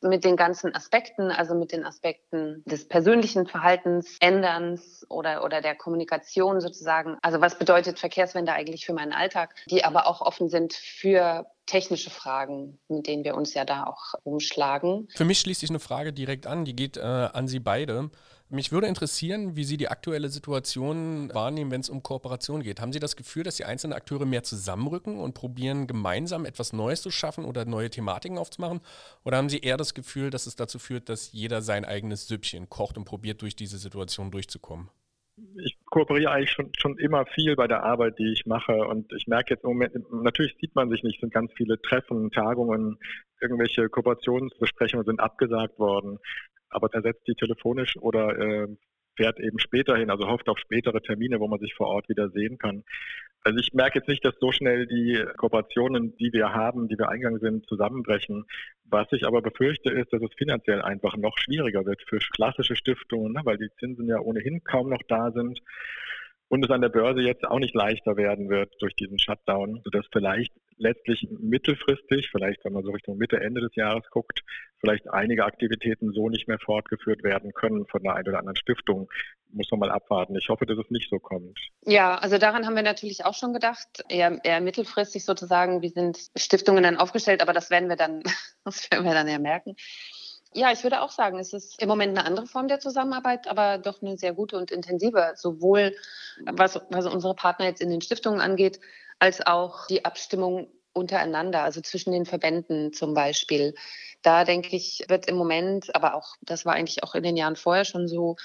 mit 0.00 0.24
den 0.24 0.36
ganzen 0.36 0.74
Aspekten, 0.74 1.30
also 1.30 1.54
mit 1.54 1.72
den 1.72 1.84
Aspekten 1.84 2.62
des 2.66 2.88
persönlichen 2.88 3.46
Verhaltens, 3.46 4.16
Änderns 4.20 5.06
oder, 5.08 5.44
oder 5.44 5.60
der 5.60 5.74
Kommunikation 5.74 6.60
sozusagen. 6.60 7.18
Also 7.22 7.40
was 7.40 7.58
bedeutet 7.58 7.98
Verkehrswende 7.98 8.52
eigentlich 8.52 8.86
für 8.86 8.92
meinen 8.92 9.12
Alltag, 9.12 9.54
die 9.70 9.84
aber 9.84 10.06
auch 10.06 10.20
offen 10.20 10.48
sind 10.48 10.74
für 10.74 11.46
technische 11.66 12.10
Fragen, 12.10 12.78
mit 12.88 13.06
denen 13.06 13.24
wir 13.24 13.34
uns 13.34 13.54
ja 13.54 13.64
da 13.64 13.84
auch 13.84 14.14
umschlagen. 14.22 15.08
Für 15.14 15.24
mich 15.24 15.40
schließt 15.40 15.60
sich 15.60 15.70
eine 15.70 15.80
Frage 15.80 16.12
direkt 16.12 16.46
an, 16.46 16.64
die 16.64 16.74
geht 16.74 16.96
äh, 16.96 17.00
an 17.00 17.48
Sie 17.48 17.58
beide. 17.58 18.10
Mich 18.48 18.70
würde 18.70 18.86
interessieren, 18.86 19.56
wie 19.56 19.64
Sie 19.64 19.76
die 19.76 19.88
aktuelle 19.88 20.28
Situation 20.28 21.34
wahrnehmen, 21.34 21.72
wenn 21.72 21.80
es 21.80 21.90
um 21.90 22.04
Kooperation 22.04 22.62
geht. 22.62 22.80
Haben 22.80 22.92
Sie 22.92 23.00
das 23.00 23.16
Gefühl, 23.16 23.42
dass 23.42 23.56
die 23.56 23.64
einzelnen 23.64 23.92
Akteure 23.92 24.24
mehr 24.24 24.44
zusammenrücken 24.44 25.18
und 25.18 25.34
probieren, 25.34 25.88
gemeinsam 25.88 26.44
etwas 26.44 26.72
Neues 26.72 27.02
zu 27.02 27.10
schaffen 27.10 27.44
oder 27.44 27.64
neue 27.64 27.90
Thematiken 27.90 28.38
aufzumachen? 28.38 28.80
Oder 29.24 29.38
haben 29.38 29.48
Sie 29.48 29.58
eher 29.58 29.76
das 29.76 29.94
Gefühl, 29.94 30.30
dass 30.30 30.46
es 30.46 30.54
dazu 30.54 30.78
führt, 30.78 31.08
dass 31.08 31.32
jeder 31.32 31.60
sein 31.60 31.84
eigenes 31.84 32.28
Süppchen 32.28 32.70
kocht 32.70 32.96
und 32.96 33.04
probiert, 33.04 33.42
durch 33.42 33.56
diese 33.56 33.78
Situation 33.78 34.30
durchzukommen? 34.30 34.90
ich 35.58 35.78
kooperiere 35.96 36.30
eigentlich 36.30 36.50
schon, 36.50 36.70
schon 36.78 36.98
immer 36.98 37.24
viel 37.24 37.56
bei 37.56 37.66
der 37.66 37.82
Arbeit, 37.82 38.18
die 38.18 38.32
ich 38.32 38.44
mache. 38.44 38.74
Und 38.74 39.10
ich 39.14 39.26
merke 39.26 39.54
jetzt 39.54 39.64
im 39.64 39.70
Moment, 39.70 39.94
natürlich 40.12 40.54
sieht 40.60 40.74
man 40.74 40.90
sich 40.90 41.02
nicht, 41.02 41.16
es 41.16 41.20
sind 41.20 41.32
ganz 41.32 41.50
viele 41.56 41.80
Treffen, 41.80 42.30
Tagungen, 42.30 42.98
irgendwelche 43.40 43.88
Kooperationsbesprechungen 43.88 45.06
sind 45.06 45.20
abgesagt 45.20 45.78
worden 45.78 46.18
aber 46.68 46.92
ersetzt 46.92 47.26
die 47.26 47.34
telefonisch 47.34 47.96
oder 47.96 48.38
äh, 48.38 48.68
fährt 49.16 49.40
eben 49.40 49.58
später 49.58 49.96
hin, 49.96 50.10
also 50.10 50.28
hofft 50.28 50.48
auf 50.48 50.58
spätere 50.58 51.00
Termine, 51.00 51.40
wo 51.40 51.48
man 51.48 51.60
sich 51.60 51.74
vor 51.74 51.88
Ort 51.88 52.08
wieder 52.08 52.30
sehen 52.30 52.58
kann. 52.58 52.84
Also 53.42 53.58
ich 53.58 53.72
merke 53.72 53.98
jetzt 53.98 54.08
nicht, 54.08 54.24
dass 54.24 54.34
so 54.40 54.50
schnell 54.50 54.86
die 54.86 55.24
Kooperationen, 55.36 56.16
die 56.16 56.32
wir 56.32 56.52
haben, 56.52 56.88
die 56.88 56.98
wir 56.98 57.08
eingegangen 57.08 57.40
sind, 57.40 57.66
zusammenbrechen. 57.66 58.44
Was 58.84 59.06
ich 59.12 59.24
aber 59.24 59.40
befürchte, 59.40 59.90
ist, 59.90 60.12
dass 60.12 60.22
es 60.22 60.34
finanziell 60.36 60.82
einfach 60.82 61.16
noch 61.16 61.38
schwieriger 61.38 61.86
wird 61.86 62.02
für 62.08 62.18
klassische 62.18 62.76
Stiftungen, 62.76 63.32
ne, 63.32 63.40
weil 63.44 63.56
die 63.56 63.70
Zinsen 63.78 64.08
ja 64.08 64.18
ohnehin 64.18 64.64
kaum 64.64 64.90
noch 64.90 65.02
da 65.08 65.30
sind 65.30 65.60
und 66.48 66.64
es 66.64 66.70
an 66.70 66.80
der 66.80 66.88
Börse 66.88 67.20
jetzt 67.20 67.44
auch 67.44 67.58
nicht 67.58 67.74
leichter 67.74 68.16
werden 68.16 68.48
wird 68.48 68.72
durch 68.80 68.94
diesen 68.94 69.18
Shutdown, 69.18 69.80
sodass 69.84 70.06
vielleicht 70.12 70.52
letztlich 70.78 71.26
mittelfristig, 71.30 72.28
vielleicht 72.30 72.64
wenn 72.64 72.72
man 72.72 72.84
so 72.84 72.90
Richtung 72.90 73.16
Mitte, 73.16 73.40
Ende 73.40 73.60
des 73.60 73.74
Jahres 73.74 74.04
guckt, 74.10 74.42
vielleicht 74.80 75.08
einige 75.10 75.44
Aktivitäten 75.44 76.12
so 76.12 76.28
nicht 76.28 76.48
mehr 76.48 76.58
fortgeführt 76.58 77.22
werden 77.22 77.52
können 77.52 77.86
von 77.86 78.02
der 78.02 78.14
einen 78.14 78.28
oder 78.28 78.38
anderen 78.38 78.56
Stiftung. 78.56 79.10
Muss 79.52 79.70
man 79.70 79.80
mal 79.80 79.90
abwarten. 79.90 80.36
Ich 80.36 80.48
hoffe, 80.48 80.66
dass 80.66 80.78
es 80.78 80.90
nicht 80.90 81.08
so 81.08 81.18
kommt. 81.18 81.58
Ja, 81.86 82.16
also 82.16 82.36
daran 82.36 82.66
haben 82.66 82.76
wir 82.76 82.82
natürlich 82.82 83.24
auch 83.24 83.34
schon 83.34 83.52
gedacht, 83.52 84.04
eher, 84.08 84.38
eher 84.44 84.60
mittelfristig 84.60 85.24
sozusagen. 85.24 85.82
Wie 85.82 85.88
sind 85.88 86.18
Stiftungen 86.36 86.82
dann 86.82 86.96
aufgestellt? 86.96 87.42
Aber 87.42 87.52
das 87.52 87.70
werden 87.70 87.88
wir 87.88 87.96
dann, 87.96 88.22
das 88.64 88.90
werden 88.90 89.04
wir 89.04 89.14
dann 89.14 89.28
ja 89.28 89.38
merken. 89.38 89.76
Ja, 90.56 90.72
ich 90.72 90.82
würde 90.84 91.02
auch 91.02 91.10
sagen, 91.10 91.38
es 91.38 91.52
ist 91.52 91.82
im 91.82 91.88
Moment 91.88 92.16
eine 92.16 92.26
andere 92.26 92.46
Form 92.46 92.66
der 92.66 92.80
Zusammenarbeit, 92.80 93.46
aber 93.46 93.76
doch 93.76 94.00
eine 94.00 94.16
sehr 94.16 94.32
gute 94.32 94.56
und 94.56 94.70
intensive, 94.70 95.34
sowohl 95.36 95.94
was, 96.46 96.80
was 96.88 97.04
unsere 97.04 97.34
Partner 97.34 97.66
jetzt 97.66 97.82
in 97.82 97.90
den 97.90 98.00
Stiftungen 98.00 98.40
angeht, 98.40 98.80
als 99.18 99.46
auch 99.46 99.86
die 99.86 100.06
Abstimmung 100.06 100.68
untereinander, 100.94 101.62
also 101.62 101.82
zwischen 101.82 102.10
den 102.10 102.24
Verbänden 102.24 102.94
zum 102.94 103.12
Beispiel. 103.12 103.74
Da 104.22 104.44
denke 104.44 104.74
ich, 104.74 105.04
wird 105.08 105.28
im 105.28 105.36
Moment, 105.36 105.94
aber 105.94 106.14
auch, 106.14 106.36
das 106.40 106.64
war 106.64 106.72
eigentlich 106.72 107.02
auch 107.02 107.14
in 107.14 107.22
den 107.22 107.36
Jahren 107.36 107.56
vorher 107.56 107.84
schon 107.84 108.08
so, 108.08 108.36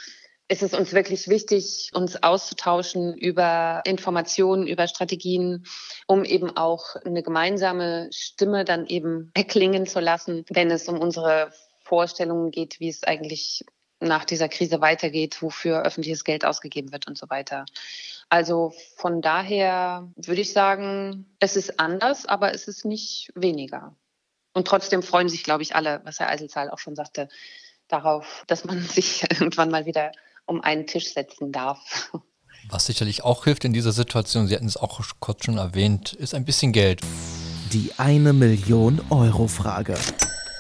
ist 0.50 0.64
es 0.64 0.74
uns 0.74 0.92
wirklich 0.92 1.30
wichtig, 1.30 1.92
uns 1.94 2.22
auszutauschen 2.22 3.14
über 3.14 3.84
Informationen, 3.86 4.68
über 4.68 4.88
Strategien, 4.88 5.64
um 6.08 6.26
eben 6.26 6.58
auch 6.58 6.98
eine 7.06 7.24
gemeinsame 7.24 8.10
Stimme 8.12 8.66
dann 8.66 8.86
eben 8.86 9.32
erklingen 9.34 9.86
zu 9.86 10.02
lassen, 10.02 10.44
wenn 10.50 10.70
es 10.70 10.90
um 10.90 11.00
unsere 11.00 11.54
Vorstellungen 11.84 12.52
geht, 12.52 12.80
wie 12.80 12.90
es 12.90 13.04
eigentlich 13.04 13.66
nach 14.00 14.26
dieser 14.26 14.50
Krise 14.50 14.82
weitergeht, 14.82 15.42
wofür 15.42 15.84
öffentliches 15.84 16.24
Geld 16.24 16.44
ausgegeben 16.44 16.92
wird 16.92 17.08
und 17.08 17.18
so 17.18 17.30
weiter. 17.30 17.66
Also 18.30 18.74
von 18.96 19.22
daher 19.22 20.10
würde 20.16 20.42
ich 20.42 20.54
sagen, 20.54 21.26
es 21.40 21.56
ist 21.56 21.80
anders, 21.80 22.26
aber 22.26 22.54
es 22.54 22.68
ist 22.68 22.86
nicht 22.86 23.32
weniger. 23.36 23.96
Und 24.54 24.68
trotzdem 24.68 25.04
freuen 25.04 25.30
sich, 25.30 25.44
glaube 25.44 25.64
ich, 25.64 25.76
alle, 25.76 26.02
was 26.04 26.20
Herr 26.20 26.30
Eiselzahl 26.30 26.70
auch 26.70 26.80
schon 26.80 26.96
sagte, 26.96 27.30
darauf, 27.88 28.44
dass 28.48 28.66
man 28.66 28.82
sich 28.88 29.24
irgendwann 29.24 29.70
mal 29.70 29.86
wieder 29.86 30.12
um 30.46 30.62
einen 30.62 30.88
Tisch 30.88 31.14
setzen 31.14 31.52
darf. 31.52 32.12
Was 32.70 32.86
sicherlich 32.86 33.24
auch 33.24 33.46
hilft 33.46 33.66
in 33.66 33.74
dieser 33.74 33.92
Situation, 33.92 34.48
Sie 34.48 34.56
hatten 34.56 34.68
es 34.68 34.78
auch 34.78 35.02
kurz 35.20 35.46
schon 35.46 35.58
erwähnt, 35.58 36.14
ist 36.14 36.34
ein 36.34 36.46
bisschen 36.46 36.72
Geld. 36.72 37.02
Die 37.74 37.92
eine 37.98 38.34
Million 38.34 39.02
Euro 39.10 39.48
Frage. 39.48 39.98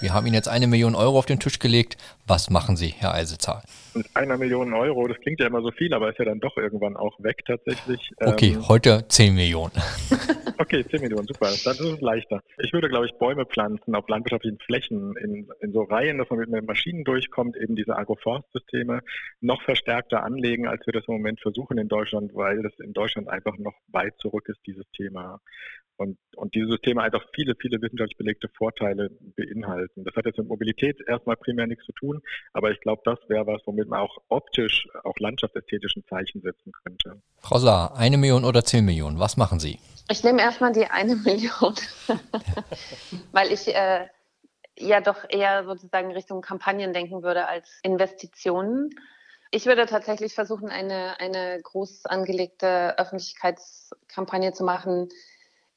Wir 0.02 0.14
haben 0.16 0.26
Ihnen 0.26 0.34
jetzt 0.34 0.48
eine 0.48 0.66
Million 0.66 0.96
Euro 0.96 1.20
auf 1.20 1.28
den 1.28 1.40
Tisch 1.40 1.60
gelegt. 1.60 1.96
Was 2.26 2.50
machen 2.50 2.76
Sie, 2.76 2.88
Herr 2.98 3.14
Eisezahl? 3.14 3.62
Mit 3.94 4.08
einer 4.16 4.36
Million 4.36 4.74
Euro, 4.74 5.08
das 5.08 5.20
klingt 5.20 5.40
ja 5.40 5.46
immer 5.46 5.62
so 5.62 5.70
viel, 5.70 5.94
aber 5.94 6.10
ist 6.10 6.18
ja 6.18 6.26
dann 6.26 6.40
doch 6.40 6.58
irgendwann 6.58 6.98
auch 6.98 7.14
weg 7.20 7.44
tatsächlich. 7.46 8.12
Okay, 8.18 8.54
ähm, 8.54 8.68
heute 8.68 9.06
10 9.08 9.36
Millionen. 9.36 9.74
Okay, 10.72 10.86
10 10.90 11.02
Millionen, 11.02 11.28
super. 11.28 11.48
Dann 11.66 11.76
ist 11.76 12.02
leichter. 12.02 12.42
Ich 12.58 12.72
würde, 12.72 12.88
glaube 12.88 13.06
ich, 13.06 13.12
Bäume 13.16 13.46
pflanzen 13.46 13.94
auf 13.94 14.08
landwirtschaftlichen 14.08 14.58
Flächen 14.60 15.18
in, 15.18 15.50
in 15.60 15.74
so 15.74 15.82
Reihen, 15.82 16.18
dass 16.18 16.30
man 16.30 16.40
mit, 16.40 16.50
mit 16.50 16.66
Maschinen 16.66 17.04
durchkommt, 17.04 17.58
eben 17.58 17.76
diese 17.76 17.98
Agroforstsysteme 17.98 19.02
noch 19.42 19.62
verstärkter 19.64 20.24
anlegen, 20.24 20.68
als 20.68 20.86
wir 20.86 20.94
das 20.94 21.04
im 21.10 21.16
Moment 21.16 21.42
versuchen 21.42 21.78
in 21.78 21.90
Deutschland, 21.90 22.34
weil 22.36 22.64
das 22.64 22.72
in 22.80 22.94
Deutschland 22.94 23.28
einfach 23.28 23.58
noch 23.58 23.74
weit 23.88 24.14
zurück 24.20 24.48
ist, 24.48 24.62
dieses 24.66 24.86
Thema. 24.96 25.42
Und, 25.98 26.18
und 26.38 26.56
diese 26.56 26.68
Systeme 26.68 27.04
einfach 27.04 27.24
viele, 27.36 27.54
viele 27.60 27.82
wissenschaftlich 27.82 28.18
belegte 28.18 28.48
Vorteile 28.58 29.10
beinhalten. 29.36 30.06
Das 30.06 30.16
hat 30.16 30.26
jetzt 30.26 30.38
mit 30.38 30.48
Mobilität 30.48 31.02
erstmal 31.06 31.36
primär 31.36 31.68
nichts 31.68 31.86
zu 31.86 31.92
tun, 31.92 32.22
aber 32.54 32.72
ich 32.72 32.80
glaube, 32.80 33.02
das 33.04 33.20
wäre 33.28 33.46
was, 33.46 33.62
womit 33.66 33.90
man 33.90 34.00
auch 34.00 34.18
optisch, 34.30 34.88
auch 35.04 35.20
landschaftsästhetischen 35.20 36.06
Zeichen 36.08 36.42
setzen 36.42 36.72
könnte. 36.84 37.22
Frau 37.42 37.60
Saar, 37.60 37.98
eine 37.98 38.18
Million 38.18 38.46
oder 38.46 38.64
zehn 38.64 38.86
Millionen, 38.86 39.20
was 39.20 39.36
machen 39.36 39.60
Sie? 39.60 39.78
Ich 40.10 40.24
nehme 40.24 40.42
erstmal 40.42 40.72
die 40.72 40.88
eine 40.88 41.16
Million, 41.26 41.76
weil 43.32 43.52
ich 43.52 43.74
äh, 43.74 44.08
ja 44.78 45.02
doch 45.02 45.26
eher 45.30 45.64
sozusagen 45.66 46.12
Richtung 46.12 46.42
Kampagnen 46.42 46.94
denken 46.94 47.24
würde 47.24 47.48
als 47.48 47.80
Investitionen. 47.84 48.90
Ich 49.52 49.66
würde 49.66 49.86
tatsächlich 49.86 50.34
versuchen, 50.34 50.70
eine, 50.70 51.20
eine 51.20 51.62
groß 51.62 52.06
angelegte 52.06 52.98
Öffentlichkeitskampagne 52.98 54.54
zu 54.54 54.64
machen, 54.64 55.10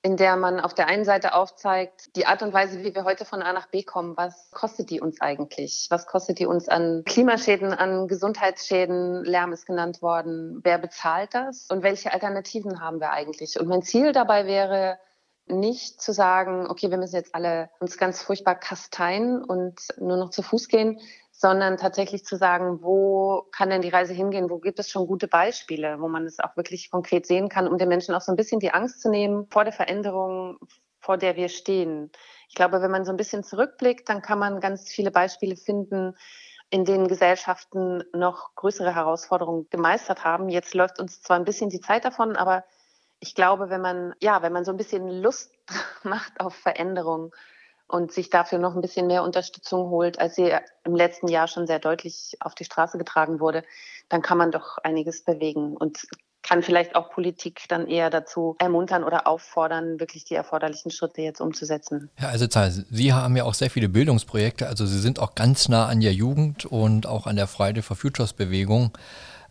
in 0.04 0.18
der 0.18 0.36
man 0.36 0.60
auf 0.60 0.74
der 0.74 0.86
einen 0.86 1.06
Seite 1.06 1.32
aufzeigt, 1.32 2.14
die 2.14 2.26
Art 2.26 2.42
und 2.42 2.52
Weise, 2.52 2.84
wie 2.84 2.94
wir 2.94 3.04
heute 3.04 3.24
von 3.24 3.40
A 3.40 3.54
nach 3.54 3.68
B 3.68 3.82
kommen, 3.82 4.18
was 4.18 4.50
kostet 4.50 4.90
die 4.90 5.00
uns 5.00 5.22
eigentlich? 5.22 5.86
Was 5.88 6.06
kostet 6.06 6.38
die 6.38 6.44
uns 6.44 6.68
an 6.68 7.04
Klimaschäden, 7.06 7.72
an 7.72 8.06
Gesundheitsschäden? 8.06 9.24
Lärm 9.24 9.54
ist 9.54 9.64
genannt 9.64 10.02
worden. 10.02 10.60
Wer 10.62 10.76
bezahlt 10.76 11.32
das? 11.32 11.68
Und 11.70 11.82
welche 11.82 12.12
Alternativen 12.12 12.82
haben 12.82 13.00
wir 13.00 13.12
eigentlich? 13.12 13.58
Und 13.58 13.66
mein 13.66 13.80
Ziel 13.80 14.12
dabei 14.12 14.44
wäre, 14.46 14.98
nicht 15.46 16.02
zu 16.02 16.12
sagen, 16.12 16.66
okay, 16.68 16.90
wir 16.90 16.98
müssen 16.98 17.16
jetzt 17.16 17.34
alle 17.34 17.70
uns 17.80 17.96
ganz 17.96 18.22
furchtbar 18.22 18.56
kasteien 18.56 19.42
und 19.42 19.80
nur 19.98 20.18
noch 20.18 20.28
zu 20.28 20.42
Fuß 20.42 20.68
gehen, 20.68 21.00
sondern 21.36 21.76
tatsächlich 21.76 22.24
zu 22.24 22.36
sagen, 22.36 22.78
wo 22.82 23.48
kann 23.50 23.68
denn 23.68 23.82
die 23.82 23.88
Reise 23.88 24.12
hingehen, 24.12 24.50
wo 24.50 24.58
gibt 24.58 24.78
es 24.78 24.88
schon 24.88 25.08
gute 25.08 25.26
Beispiele, 25.26 26.00
wo 26.00 26.06
man 26.06 26.24
es 26.26 26.38
auch 26.38 26.56
wirklich 26.56 26.90
konkret 26.90 27.26
sehen 27.26 27.48
kann, 27.48 27.66
um 27.66 27.76
den 27.76 27.88
Menschen 27.88 28.14
auch 28.14 28.20
so 28.20 28.30
ein 28.30 28.36
bisschen 28.36 28.60
die 28.60 28.72
Angst 28.72 29.02
zu 29.02 29.10
nehmen 29.10 29.48
vor 29.50 29.64
der 29.64 29.72
Veränderung, 29.72 30.58
vor 31.00 31.18
der 31.18 31.34
wir 31.34 31.48
stehen. 31.48 32.12
Ich 32.48 32.54
glaube, 32.54 32.80
wenn 32.80 32.90
man 32.90 33.04
so 33.04 33.10
ein 33.10 33.16
bisschen 33.16 33.42
zurückblickt, 33.42 34.08
dann 34.08 34.22
kann 34.22 34.38
man 34.38 34.60
ganz 34.60 34.88
viele 34.88 35.10
Beispiele 35.10 35.56
finden, 35.56 36.14
in 36.70 36.84
denen 36.84 37.08
Gesellschaften 37.08 38.04
noch 38.12 38.54
größere 38.54 38.94
Herausforderungen 38.94 39.66
gemeistert 39.70 40.24
haben. 40.24 40.48
Jetzt 40.48 40.72
läuft 40.72 41.00
uns 41.00 41.20
zwar 41.20 41.36
ein 41.36 41.44
bisschen 41.44 41.68
die 41.68 41.80
Zeit 41.80 42.04
davon, 42.04 42.36
aber 42.36 42.64
ich 43.18 43.34
glaube, 43.34 43.70
wenn 43.70 43.80
man, 43.80 44.14
ja, 44.20 44.40
wenn 44.42 44.52
man 44.52 44.64
so 44.64 44.70
ein 44.70 44.76
bisschen 44.76 45.08
Lust 45.08 45.52
macht 46.04 46.38
auf 46.38 46.54
Veränderung, 46.54 47.34
und 47.88 48.12
sich 48.12 48.30
dafür 48.30 48.58
noch 48.58 48.74
ein 48.74 48.80
bisschen 48.80 49.06
mehr 49.06 49.22
Unterstützung 49.22 49.90
holt, 49.90 50.18
als 50.18 50.36
sie 50.36 50.52
im 50.84 50.96
letzten 50.96 51.28
Jahr 51.28 51.48
schon 51.48 51.66
sehr 51.66 51.78
deutlich 51.78 52.36
auf 52.40 52.54
die 52.54 52.64
Straße 52.64 52.98
getragen 52.98 53.40
wurde, 53.40 53.62
dann 54.08 54.22
kann 54.22 54.38
man 54.38 54.50
doch 54.50 54.78
einiges 54.78 55.24
bewegen 55.24 55.76
und 55.76 56.06
kann 56.44 56.62
vielleicht 56.62 56.94
auch 56.94 57.10
Politik 57.10 57.62
dann 57.68 57.86
eher 57.88 58.10
dazu 58.10 58.54
ermuntern 58.58 59.02
oder 59.02 59.26
auffordern, 59.26 59.98
wirklich 59.98 60.24
die 60.24 60.34
erforderlichen 60.34 60.90
Schritte 60.90 61.22
jetzt 61.22 61.40
umzusetzen. 61.40 62.10
Ja, 62.20 62.28
also 62.28 62.46
Sie 62.90 63.12
haben 63.12 63.36
ja 63.36 63.44
auch 63.44 63.54
sehr 63.54 63.70
viele 63.70 63.88
Bildungsprojekte, 63.88 64.68
also 64.68 64.84
Sie 64.84 65.00
sind 65.00 65.18
auch 65.18 65.34
ganz 65.34 65.68
nah 65.68 65.86
an 65.86 66.00
der 66.00 66.12
Jugend 66.12 66.66
und 66.66 67.06
auch 67.06 67.26
an 67.26 67.36
der 67.36 67.46
Friday 67.46 67.82
for 67.82 67.96
Futures 67.96 68.34
Bewegung. 68.34 68.92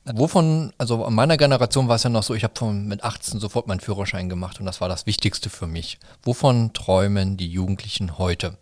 Wovon, 0.06 0.74
also 0.78 1.06
an 1.06 1.14
meiner 1.14 1.38
Generation 1.38 1.88
war 1.88 1.96
es 1.96 2.04
ja 2.04 2.10
noch 2.10 2.24
so, 2.24 2.36
ich 2.36 2.44
habe 2.44 2.74
mit 2.74 3.04
18 3.04 3.40
sofort 3.40 3.68
meinen 3.68 3.80
Führerschein 3.80 4.28
gemacht 4.28 4.60
und 4.60 4.66
das 4.66 4.82
war 4.82 4.90
das 4.90 5.06
Wichtigste 5.06 5.50
für 5.50 5.68
mich. 5.68 5.98
Wovon 6.24 6.74
träumen 6.74 7.38
die 7.38 7.48
Jugendlichen 7.48 8.18
heute? 8.18 8.58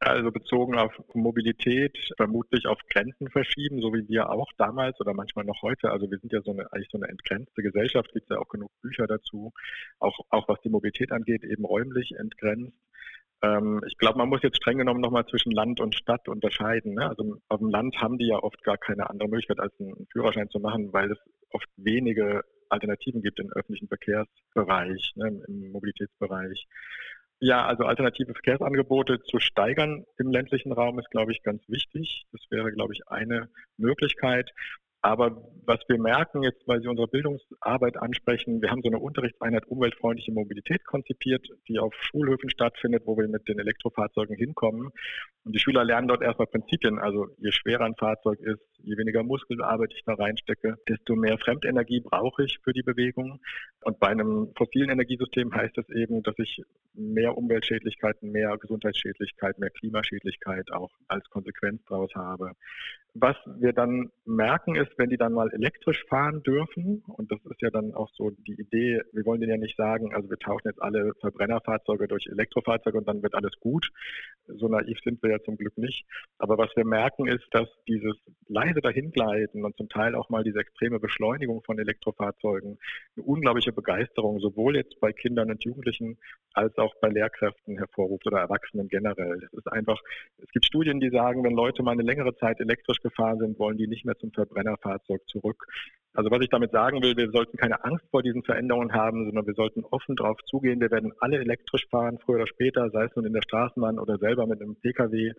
Also 0.00 0.30
bezogen 0.30 0.76
auf 0.76 0.92
Mobilität, 1.14 1.96
vermutlich 2.16 2.66
auf 2.66 2.78
Grenzen 2.90 3.30
verschieben, 3.30 3.80
so 3.80 3.92
wie 3.94 4.06
wir 4.08 4.30
auch 4.30 4.50
damals 4.58 5.00
oder 5.00 5.14
manchmal 5.14 5.44
noch 5.44 5.62
heute. 5.62 5.90
Also 5.90 6.10
wir 6.10 6.18
sind 6.18 6.32
ja 6.32 6.42
so 6.42 6.50
eine, 6.50 6.70
eigentlich 6.72 6.90
so 6.90 6.98
eine 6.98 7.08
entgrenzte 7.08 7.62
Gesellschaft, 7.62 8.12
gibt 8.12 8.30
es 8.30 8.34
ja 8.34 8.40
auch 8.40 8.48
genug 8.48 8.70
Bücher 8.82 9.06
dazu, 9.06 9.52
auch, 10.00 10.18
auch 10.30 10.48
was 10.48 10.60
die 10.62 10.68
Mobilität 10.68 11.12
angeht, 11.12 11.44
eben 11.44 11.64
räumlich 11.64 12.16
entgrenzt. 12.18 12.76
Ähm, 13.42 13.82
ich 13.86 13.96
glaube, 13.98 14.18
man 14.18 14.28
muss 14.28 14.42
jetzt 14.42 14.56
streng 14.56 14.78
genommen 14.78 15.00
nochmal 15.00 15.26
zwischen 15.26 15.52
Land 15.52 15.80
und 15.80 15.94
Stadt 15.94 16.28
unterscheiden. 16.28 16.94
Ne? 16.94 17.08
Also 17.08 17.36
auf 17.48 17.58
dem 17.58 17.70
Land 17.70 17.96
haben 18.00 18.18
die 18.18 18.28
ja 18.28 18.38
oft 18.38 18.62
gar 18.62 18.78
keine 18.78 19.10
andere 19.10 19.28
Möglichkeit, 19.28 19.60
als 19.60 19.72
einen 19.80 20.06
Führerschein 20.12 20.48
zu 20.50 20.60
machen, 20.60 20.92
weil 20.92 21.12
es 21.12 21.18
oft 21.50 21.68
wenige 21.76 22.42
Alternativen 22.68 23.22
gibt 23.22 23.40
im 23.40 23.52
öffentlichen 23.52 23.88
Verkehrsbereich, 23.88 25.12
ne, 25.16 25.42
im 25.46 25.72
Mobilitätsbereich. 25.72 26.66
Ja, 27.40 27.66
also 27.66 27.84
alternative 27.84 28.32
Verkehrsangebote 28.32 29.20
zu 29.22 29.38
steigern 29.38 30.04
im 30.18 30.30
ländlichen 30.30 30.72
Raum 30.72 30.98
ist, 30.98 31.10
glaube 31.10 31.32
ich, 31.32 31.42
ganz 31.42 31.62
wichtig. 31.68 32.24
Das 32.32 32.40
wäre, 32.50 32.72
glaube 32.72 32.94
ich, 32.94 33.08
eine 33.08 33.50
Möglichkeit. 33.76 34.50
Aber 35.04 35.36
was 35.66 35.80
wir 35.86 36.00
merken 36.00 36.42
jetzt, 36.44 36.66
weil 36.66 36.80
Sie 36.80 36.88
unsere 36.88 37.08
Bildungsarbeit 37.08 37.98
ansprechen, 37.98 38.62
wir 38.62 38.70
haben 38.70 38.80
so 38.80 38.88
eine 38.88 38.98
Unterrichtseinheit 38.98 39.66
umweltfreundliche 39.66 40.32
Mobilität 40.32 40.82
konzipiert, 40.86 41.46
die 41.68 41.78
auf 41.78 41.92
Schulhöfen 41.94 42.48
stattfindet, 42.48 43.02
wo 43.04 43.14
wir 43.18 43.28
mit 43.28 43.46
den 43.46 43.58
Elektrofahrzeugen 43.58 44.34
hinkommen. 44.34 44.92
Und 45.44 45.54
die 45.54 45.58
Schüler 45.58 45.84
lernen 45.84 46.08
dort 46.08 46.22
erstmal 46.22 46.46
Prinzipien. 46.46 46.98
Also 46.98 47.26
je 47.36 47.52
schwerer 47.52 47.84
ein 47.84 47.96
Fahrzeug 47.96 48.40
ist, 48.40 48.62
je 48.78 48.96
weniger 48.96 49.22
Muskelarbeit 49.22 49.92
ich 49.94 50.04
da 50.06 50.14
reinstecke, 50.14 50.78
desto 50.88 51.16
mehr 51.16 51.36
Fremdenergie 51.36 52.00
brauche 52.00 52.44
ich 52.44 52.58
für 52.64 52.72
die 52.72 52.82
Bewegung. 52.82 53.40
Und 53.82 53.98
bei 54.00 54.08
einem 54.08 54.52
fossilen 54.56 54.88
Energiesystem 54.88 55.54
heißt 55.54 55.76
es 55.76 55.88
eben, 55.90 56.22
dass 56.22 56.38
ich 56.38 56.62
mehr 56.94 57.36
Umweltschädlichkeiten, 57.36 58.32
mehr 58.32 58.56
Gesundheitsschädlichkeit, 58.56 59.58
mehr 59.58 59.70
Klimaschädlichkeit 59.70 60.72
auch 60.72 60.92
als 61.08 61.28
Konsequenz 61.28 61.82
daraus 61.88 62.14
habe. 62.14 62.52
Was 63.14 63.36
wir 63.46 63.72
dann 63.72 64.10
merken 64.24 64.74
ist, 64.74 64.93
wenn 64.98 65.10
die 65.10 65.16
dann 65.16 65.32
mal 65.32 65.50
elektrisch 65.52 66.04
fahren 66.08 66.42
dürfen, 66.42 67.02
und 67.06 67.30
das 67.30 67.38
ist 67.44 67.60
ja 67.62 67.70
dann 67.70 67.94
auch 67.94 68.10
so 68.14 68.30
die 68.30 68.54
Idee, 68.54 69.00
wir 69.12 69.24
wollen 69.24 69.40
denen 69.40 69.52
ja 69.52 69.58
nicht 69.58 69.76
sagen, 69.76 70.14
also 70.14 70.30
wir 70.30 70.38
tauschen 70.38 70.68
jetzt 70.68 70.82
alle 70.82 71.12
Verbrennerfahrzeuge 71.20 72.08
durch 72.08 72.26
Elektrofahrzeuge 72.26 72.98
und 72.98 73.08
dann 73.08 73.22
wird 73.22 73.34
alles 73.34 73.52
gut. 73.60 73.90
So 74.46 74.68
naiv 74.68 74.98
sind 75.04 75.22
wir 75.22 75.30
ja 75.30 75.42
zum 75.42 75.56
Glück 75.56 75.76
nicht. 75.78 76.04
Aber 76.38 76.58
was 76.58 76.70
wir 76.76 76.84
merken 76.84 77.26
ist, 77.26 77.46
dass 77.52 77.68
dieses 77.88 78.16
leise 78.48 78.80
Dahingleiten 78.80 79.64
und 79.64 79.76
zum 79.76 79.88
Teil 79.88 80.14
auch 80.14 80.28
mal 80.28 80.44
diese 80.44 80.58
extreme 80.58 81.00
Beschleunigung 81.00 81.62
von 81.62 81.78
Elektrofahrzeugen 81.78 82.78
eine 83.16 83.24
unglaubliche 83.24 83.72
Begeisterung 83.72 84.40
sowohl 84.40 84.76
jetzt 84.76 85.00
bei 85.00 85.12
Kindern 85.12 85.50
und 85.50 85.64
Jugendlichen 85.64 86.18
als 86.52 86.76
auch 86.78 86.94
bei 87.00 87.08
Lehrkräften 87.08 87.78
hervorruft 87.78 88.26
oder 88.26 88.38
Erwachsenen 88.38 88.88
generell. 88.88 89.42
Es 89.44 89.52
ist 89.52 89.70
einfach, 89.72 90.00
es 90.38 90.50
gibt 90.50 90.66
Studien, 90.66 91.00
die 91.00 91.10
sagen, 91.10 91.44
wenn 91.44 91.54
Leute 91.54 91.82
mal 91.82 91.92
eine 91.92 92.02
längere 92.02 92.36
Zeit 92.36 92.60
elektrisch 92.60 93.00
gefahren 93.00 93.38
sind, 93.38 93.58
wollen 93.58 93.76
die 93.76 93.86
nicht 93.86 94.04
mehr 94.04 94.16
zum 94.16 94.32
Verbrenner 94.32 94.76
Fahrzeug 94.84 95.22
zurück. 95.26 95.66
Also 96.16 96.30
was 96.30 96.42
ich 96.42 96.48
damit 96.48 96.70
sagen 96.70 97.02
will, 97.02 97.16
wir 97.16 97.30
sollten 97.32 97.56
keine 97.56 97.84
Angst 97.84 98.06
vor 98.12 98.22
diesen 98.22 98.44
Veränderungen 98.44 98.92
haben, 98.92 99.24
sondern 99.24 99.48
wir 99.48 99.54
sollten 99.54 99.84
offen 99.84 100.14
darauf 100.14 100.38
zugehen. 100.44 100.80
Wir 100.80 100.92
werden 100.92 101.12
alle 101.18 101.38
elektrisch 101.38 101.88
fahren, 101.90 102.20
früher 102.24 102.36
oder 102.36 102.46
später, 102.46 102.88
sei 102.90 103.06
es 103.06 103.16
nun 103.16 103.26
in 103.26 103.32
der 103.32 103.42
Straßenbahn 103.42 103.98
oder 103.98 104.16
selber 104.18 104.46
mit 104.46 104.62
einem 104.62 104.76
Pkw. 104.76 105.32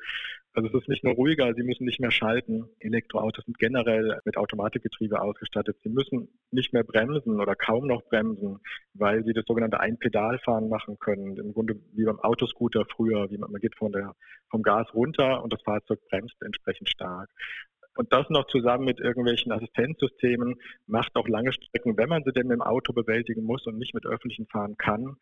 Also 0.53 0.67
es 0.67 0.73
ist 0.81 0.89
nicht 0.89 1.05
nur 1.05 1.13
ruhiger, 1.13 1.53
sie 1.53 1.63
müssen 1.63 1.86
nicht 1.86 2.01
mehr 2.01 2.12
schalten. 2.12 2.65
Elektroautos 2.79 3.45
sind 3.45 3.58
generell 3.58 4.19
mit 4.25 4.36
Automatikgetriebe 4.36 5.21
ausgestattet. 5.21 5.77
Sie 5.81 5.89
müssen 5.89 6.27
nicht 6.51 6.73
mehr 6.73 6.84
bremsen 6.84 7.39
oder 7.39 7.55
kaum 7.55 7.88
noch 7.88 8.03
bremsen, 8.03 8.60
weil 8.93 9.23
sie 9.23 9.34
das 9.34 9.45
sogenannte 9.45 9.79
Einpedalfahren 9.79 10.67
machen 10.67 10.99
können. 10.99 11.38
Im 11.38 11.53
Grunde 11.53 11.75
wie 11.93 12.03
beim 12.03 12.19
Autoscooter 12.19 12.84
früher, 12.93 13.31
wie 13.31 13.38
man, 13.38 13.49
man 13.49 13.62
geht 13.62 13.77
von 13.77 13.93
der, 13.93 14.13
vom 14.49 14.62
Gas 14.62 14.93
runter 14.93 15.41
und 15.41 15.53
das 15.53 15.62
Fahrzeug 15.62 15.99
bremst 16.10 16.36
entsprechend 16.41 16.89
stark. 16.89 17.29
Und 17.95 18.12
das 18.12 18.29
noch 18.29 18.45
zusammen 18.47 18.86
mit 18.86 18.99
irgendwelchen 18.99 19.51
Assistenzsystemen 19.51 20.55
macht 20.86 21.15
auch 21.15 21.27
lange 21.27 21.53
Strecken, 21.53 21.97
wenn 21.97 22.10
man 22.10 22.23
sie 22.23 22.31
denn 22.31 22.47
mit 22.47 22.55
dem 22.55 22.62
Auto 22.62 22.93
bewältigen 22.93 23.43
muss 23.43 23.65
und 23.65 23.77
nicht 23.77 23.93
mit 23.93 24.05
öffentlichen 24.05 24.47
fahren 24.47 24.77
kann, 24.77 25.17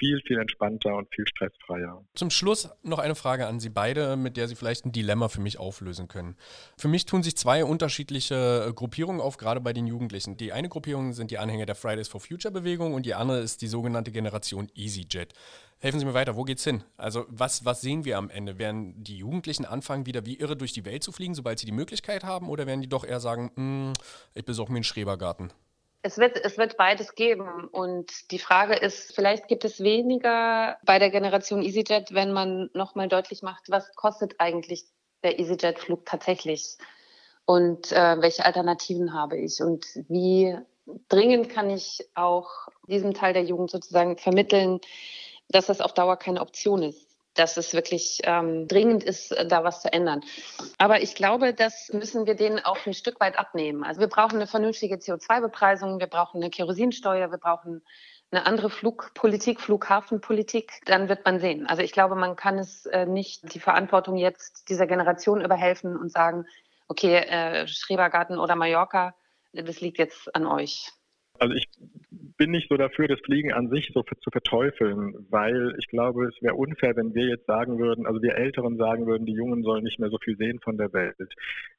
viel, 0.00 0.20
viel 0.26 0.38
entspannter 0.38 0.96
und 0.96 1.14
viel 1.14 1.26
stressfreier. 1.26 2.02
Zum 2.14 2.30
Schluss 2.30 2.70
noch 2.82 2.98
eine 2.98 3.14
Frage 3.14 3.46
an 3.46 3.60
Sie 3.60 3.68
beide, 3.68 4.16
mit 4.16 4.36
der 4.38 4.48
Sie 4.48 4.56
vielleicht 4.56 4.86
ein 4.86 4.92
Dilemma 4.92 5.28
für 5.28 5.42
mich 5.42 5.58
auflösen 5.58 6.08
können. 6.08 6.36
Für 6.78 6.88
mich 6.88 7.04
tun 7.04 7.22
sich 7.22 7.36
zwei 7.36 7.64
unterschiedliche 7.64 8.72
Gruppierungen 8.74 9.20
auf, 9.20 9.36
gerade 9.36 9.60
bei 9.60 9.74
den 9.74 9.86
Jugendlichen. 9.86 10.38
Die 10.38 10.52
eine 10.52 10.70
Gruppierung 10.70 11.12
sind 11.12 11.30
die 11.30 11.38
Anhänger 11.38 11.66
der 11.66 11.74
Fridays 11.74 12.08
for 12.08 12.20
Future 12.20 12.52
Bewegung 12.52 12.94
und 12.94 13.04
die 13.04 13.14
andere 13.14 13.40
ist 13.40 13.60
die 13.60 13.66
sogenannte 13.66 14.10
Generation 14.10 14.68
EasyJet. 14.74 15.34
Helfen 15.82 15.98
Sie 15.98 16.04
mir 16.04 16.12
weiter, 16.12 16.36
wo 16.36 16.42
geht's 16.42 16.62
hin? 16.62 16.84
Also 16.98 17.24
was, 17.28 17.64
was 17.64 17.80
sehen 17.80 18.04
wir 18.04 18.18
am 18.18 18.28
Ende? 18.28 18.58
Werden 18.58 19.02
die 19.02 19.16
Jugendlichen 19.16 19.64
anfangen, 19.64 20.04
wieder 20.04 20.26
wie 20.26 20.38
irre 20.38 20.54
durch 20.54 20.74
die 20.74 20.84
Welt 20.84 21.02
zu 21.02 21.10
fliegen, 21.10 21.34
sobald 21.34 21.58
sie 21.58 21.64
die 21.64 21.72
Möglichkeit 21.72 22.22
haben, 22.22 22.50
oder 22.50 22.66
werden 22.66 22.82
die 22.82 22.88
doch 22.88 23.02
eher 23.02 23.18
sagen, 23.18 23.50
hm, 23.54 23.92
ich 24.34 24.44
besuche 24.44 24.70
mir 24.70 24.76
einen 24.76 24.84
Schrebergarten? 24.84 25.54
Es 26.02 26.18
wird, 26.18 26.36
es 26.44 26.58
wird 26.58 26.76
beides 26.76 27.14
geben. 27.14 27.66
Und 27.68 28.30
die 28.30 28.38
Frage 28.38 28.74
ist, 28.74 29.14
vielleicht 29.14 29.48
gibt 29.48 29.64
es 29.64 29.80
weniger 29.80 30.76
bei 30.84 30.98
der 30.98 31.08
Generation 31.08 31.62
EasyJet, 31.62 32.12
wenn 32.12 32.32
man 32.32 32.68
nochmal 32.74 33.08
deutlich 33.08 33.40
macht, 33.40 33.70
was 33.70 33.94
kostet 33.94 34.34
eigentlich 34.38 34.84
der 35.22 35.38
EasyJet-Flug 35.38 36.04
tatsächlich? 36.04 36.76
Und 37.46 37.90
äh, 37.92 38.20
welche 38.20 38.44
Alternativen 38.44 39.14
habe 39.14 39.38
ich? 39.38 39.62
Und 39.62 39.86
wie 40.08 40.58
dringend 41.08 41.48
kann 41.48 41.70
ich 41.70 42.06
auch 42.14 42.68
diesem 42.86 43.14
Teil 43.14 43.32
der 43.32 43.44
Jugend 43.44 43.70
sozusagen 43.70 44.18
vermitteln, 44.18 44.80
dass 45.50 45.66
das 45.66 45.80
auf 45.80 45.92
Dauer 45.92 46.16
keine 46.16 46.40
Option 46.40 46.82
ist 46.82 47.10
dass 47.34 47.56
es 47.56 47.74
wirklich 47.74 48.20
ähm, 48.24 48.66
dringend 48.66 49.04
ist, 49.04 49.34
da 49.46 49.64
was 49.64 49.82
zu 49.82 49.92
ändern. 49.92 50.20
Aber 50.78 51.00
ich 51.00 51.14
glaube, 51.14 51.54
das 51.54 51.90
müssen 51.92 52.26
wir 52.26 52.34
denen 52.34 52.58
auch 52.58 52.84
ein 52.86 52.94
Stück 52.94 53.20
weit 53.20 53.38
abnehmen. 53.38 53.84
Also 53.84 54.00
wir 54.00 54.08
brauchen 54.08 54.36
eine 54.36 54.46
vernünftige 54.46 54.96
CO2-Bepreisung, 54.96 56.00
wir 56.00 56.08
brauchen 56.08 56.42
eine 56.42 56.50
Kerosinsteuer, 56.50 57.30
wir 57.30 57.38
brauchen 57.38 57.82
eine 58.32 58.46
andere 58.46 58.70
Flugpolitik, 58.70 59.60
Flughafenpolitik, 59.60 60.82
dann 60.86 61.08
wird 61.08 61.24
man 61.24 61.40
sehen. 61.40 61.66
Also 61.66 61.82
ich 61.82 61.92
glaube, 61.92 62.14
man 62.14 62.36
kann 62.36 62.58
es 62.58 62.86
äh, 62.86 63.06
nicht 63.06 63.54
die 63.54 63.60
Verantwortung 63.60 64.16
jetzt 64.16 64.68
dieser 64.68 64.86
Generation 64.86 65.40
überhelfen 65.40 65.96
und 65.96 66.12
sagen, 66.12 66.46
okay, 66.88 67.16
äh, 67.16 67.66
Schrebergarten 67.66 68.38
oder 68.38 68.54
Mallorca, 68.54 69.14
das 69.52 69.80
liegt 69.80 69.98
jetzt 69.98 70.34
an 70.34 70.46
euch. 70.46 70.92
Also 71.40 71.54
ich 71.54 71.70
bin 72.36 72.50
nicht 72.50 72.68
so 72.68 72.76
dafür, 72.76 73.08
das 73.08 73.20
Fliegen 73.20 73.52
an 73.52 73.70
sich 73.70 73.90
so 73.94 74.02
zu 74.02 74.30
verteufeln, 74.30 75.26
weil 75.30 75.74
ich 75.78 75.86
glaube, 75.88 76.26
es 76.26 76.42
wäre 76.42 76.54
unfair, 76.54 76.94
wenn 76.96 77.14
wir 77.14 77.28
jetzt 77.28 77.46
sagen 77.46 77.78
würden, 77.78 78.06
also 78.06 78.22
wir 78.22 78.34
Älteren 78.34 78.76
sagen 78.76 79.06
würden, 79.06 79.24
die 79.24 79.32
Jungen 79.32 79.62
sollen 79.62 79.82
nicht 79.82 79.98
mehr 79.98 80.10
so 80.10 80.18
viel 80.22 80.36
sehen 80.36 80.60
von 80.60 80.76
der 80.76 80.92
Welt. 80.92 81.16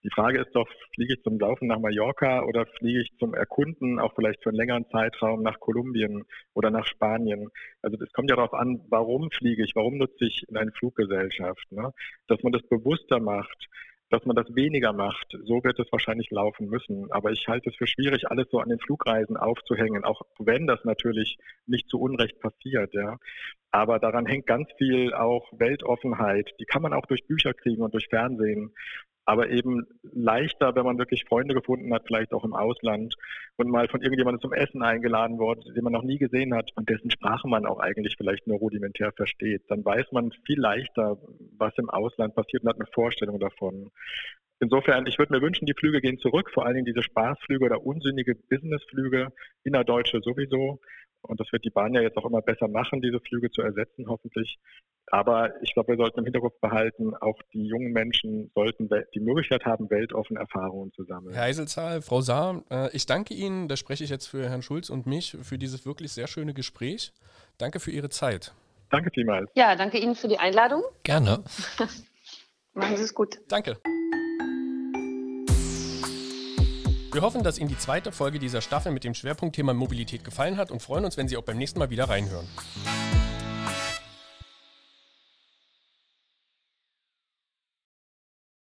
Die 0.03 0.09
Frage 0.09 0.41
ist 0.41 0.55
doch, 0.55 0.67
fliege 0.95 1.13
ich 1.13 1.21
zum 1.21 1.39
Laufen 1.39 1.67
nach 1.67 1.79
Mallorca 1.79 2.43
oder 2.43 2.65
fliege 2.65 3.01
ich 3.01 3.11
zum 3.19 3.35
Erkunden, 3.35 3.99
auch 3.99 4.13
vielleicht 4.15 4.41
für 4.41 4.49
einen 4.49 4.57
längeren 4.57 4.89
Zeitraum 4.89 5.43
nach 5.43 5.59
Kolumbien 5.59 6.25
oder 6.55 6.71
nach 6.71 6.87
Spanien? 6.87 7.49
Also 7.83 7.97
es 8.03 8.11
kommt 8.13 8.31
ja 8.31 8.35
darauf 8.35 8.55
an, 8.55 8.81
warum 8.89 9.29
fliege 9.29 9.63
ich, 9.63 9.75
warum 9.75 9.99
nutze 9.99 10.25
ich 10.25 10.47
eine 10.51 10.71
Fluggesellschaft, 10.71 11.71
ne? 11.71 11.93
dass 12.27 12.41
man 12.41 12.51
das 12.51 12.63
bewusster 12.63 13.19
macht 13.19 13.69
dass 14.11 14.25
man 14.25 14.35
das 14.35 14.53
weniger 14.53 14.93
macht. 14.93 15.37
So 15.45 15.63
wird 15.63 15.79
es 15.79 15.91
wahrscheinlich 15.91 16.29
laufen 16.31 16.67
müssen. 16.67 17.11
Aber 17.11 17.31
ich 17.31 17.47
halte 17.47 17.69
es 17.69 17.75
für 17.77 17.87
schwierig, 17.87 18.29
alles 18.29 18.47
so 18.51 18.59
an 18.59 18.69
den 18.69 18.79
Flugreisen 18.79 19.37
aufzuhängen, 19.37 20.03
auch 20.03 20.21
wenn 20.37 20.67
das 20.67 20.83
natürlich 20.83 21.37
nicht 21.65 21.89
zu 21.89 21.99
Unrecht 21.99 22.39
passiert, 22.39 22.93
ja. 22.93 23.17
Aber 23.71 23.99
daran 23.99 24.25
hängt 24.25 24.47
ganz 24.47 24.67
viel 24.77 25.13
auch 25.13 25.49
Weltoffenheit. 25.53 26.51
Die 26.59 26.65
kann 26.65 26.81
man 26.81 26.93
auch 26.93 27.05
durch 27.05 27.25
Bücher 27.25 27.53
kriegen 27.53 27.81
und 27.81 27.93
durch 27.93 28.07
Fernsehen 28.09 28.73
aber 29.31 29.49
eben 29.49 29.87
leichter, 30.11 30.75
wenn 30.75 30.83
man 30.83 30.97
wirklich 30.97 31.23
Freunde 31.23 31.53
gefunden 31.53 31.93
hat, 31.93 32.03
vielleicht 32.05 32.33
auch 32.33 32.43
im 32.43 32.53
Ausland 32.53 33.15
und 33.55 33.69
mal 33.69 33.87
von 33.87 34.01
irgendjemandem 34.01 34.41
zum 34.41 34.51
Essen 34.51 34.83
eingeladen 34.83 35.39
wurde, 35.39 35.71
den 35.73 35.85
man 35.85 35.93
noch 35.93 36.03
nie 36.03 36.17
gesehen 36.17 36.53
hat 36.53 36.69
und 36.75 36.89
dessen 36.89 37.09
Sprache 37.09 37.47
man 37.47 37.65
auch 37.65 37.79
eigentlich 37.79 38.17
vielleicht 38.17 38.45
nur 38.45 38.57
rudimentär 38.57 39.13
versteht. 39.15 39.61
Dann 39.69 39.85
weiß 39.85 40.11
man 40.11 40.33
viel 40.45 40.59
leichter, 40.59 41.17
was 41.57 41.71
im 41.77 41.89
Ausland 41.89 42.35
passiert 42.35 42.63
und 42.63 42.69
hat 42.69 42.75
eine 42.75 42.91
Vorstellung 42.93 43.39
davon. 43.39 43.91
Insofern, 44.59 45.07
ich 45.07 45.17
würde 45.17 45.33
mir 45.33 45.41
wünschen, 45.41 45.65
die 45.65 45.75
Flüge 45.79 46.01
gehen 46.01 46.19
zurück, 46.19 46.51
vor 46.53 46.65
allen 46.65 46.75
Dingen 46.75 46.85
diese 46.85 47.01
Spaßflüge 47.01 47.63
oder 47.63 47.85
unsinnige 47.85 48.35
Businessflüge, 48.35 49.29
innerdeutsche 49.63 50.19
sowieso. 50.21 50.81
Und 51.21 51.39
das 51.39 51.51
wird 51.51 51.63
die 51.63 51.69
Bahn 51.69 51.93
ja 51.93 52.01
jetzt 52.01 52.17
auch 52.17 52.25
immer 52.25 52.41
besser 52.41 52.67
machen, 52.67 53.01
diese 53.01 53.19
Flüge 53.19 53.51
zu 53.51 53.61
ersetzen, 53.61 54.07
hoffentlich. 54.07 54.57
Aber 55.07 55.61
ich 55.61 55.73
glaube, 55.73 55.93
wir 55.93 55.97
sollten 55.97 56.19
im 56.19 56.25
Hinterkopf 56.25 56.59
behalten, 56.61 57.15
auch 57.15 57.37
die 57.53 57.65
jungen 57.65 57.91
Menschen 57.91 58.51
sollten 58.55 58.89
die 59.13 59.19
Möglichkeit 59.19 59.65
haben, 59.65 59.89
weltoffen 59.89 60.37
Erfahrungen 60.37 60.91
zu 60.93 61.03
sammeln. 61.03 61.33
Herr 61.33 61.43
Eiselzahl, 61.43 62.01
Frau 62.01 62.21
Saar, 62.21 62.63
äh, 62.71 62.95
ich 62.95 63.05
danke 63.05 63.33
Ihnen, 63.33 63.67
da 63.67 63.75
spreche 63.75 64.03
ich 64.03 64.09
jetzt 64.09 64.27
für 64.27 64.49
Herrn 64.49 64.61
Schulz 64.61 64.89
und 64.89 65.05
mich, 65.07 65.37
für 65.41 65.57
dieses 65.57 65.85
wirklich 65.85 66.11
sehr 66.11 66.27
schöne 66.27 66.53
Gespräch. 66.53 67.11
Danke 67.57 67.79
für 67.79 67.91
Ihre 67.91 68.09
Zeit. 68.09 68.53
Danke 68.89 69.09
vielmals. 69.13 69.49
Ja, 69.55 69.75
danke 69.75 69.97
Ihnen 69.97 70.15
für 70.15 70.27
die 70.27 70.37
Einladung. 70.37 70.83
Gerne. 71.03 71.43
Machen 72.73 72.97
Sie 72.97 73.03
es 73.03 73.13
gut. 73.13 73.37
Danke. 73.47 73.77
Wir 77.13 77.21
hoffen, 77.21 77.43
dass 77.43 77.57
Ihnen 77.57 77.67
die 77.67 77.77
zweite 77.77 78.13
Folge 78.13 78.39
dieser 78.39 78.61
Staffel 78.61 78.93
mit 78.93 79.03
dem 79.03 79.13
Schwerpunktthema 79.13 79.73
Mobilität 79.73 80.23
gefallen 80.23 80.55
hat 80.55 80.71
und 80.71 80.81
freuen 80.81 81.03
uns, 81.03 81.17
wenn 81.17 81.27
Sie 81.27 81.35
auch 81.35 81.43
beim 81.43 81.57
nächsten 81.57 81.77
Mal 81.77 81.89
wieder 81.89 82.07
reinhören. 82.07 82.47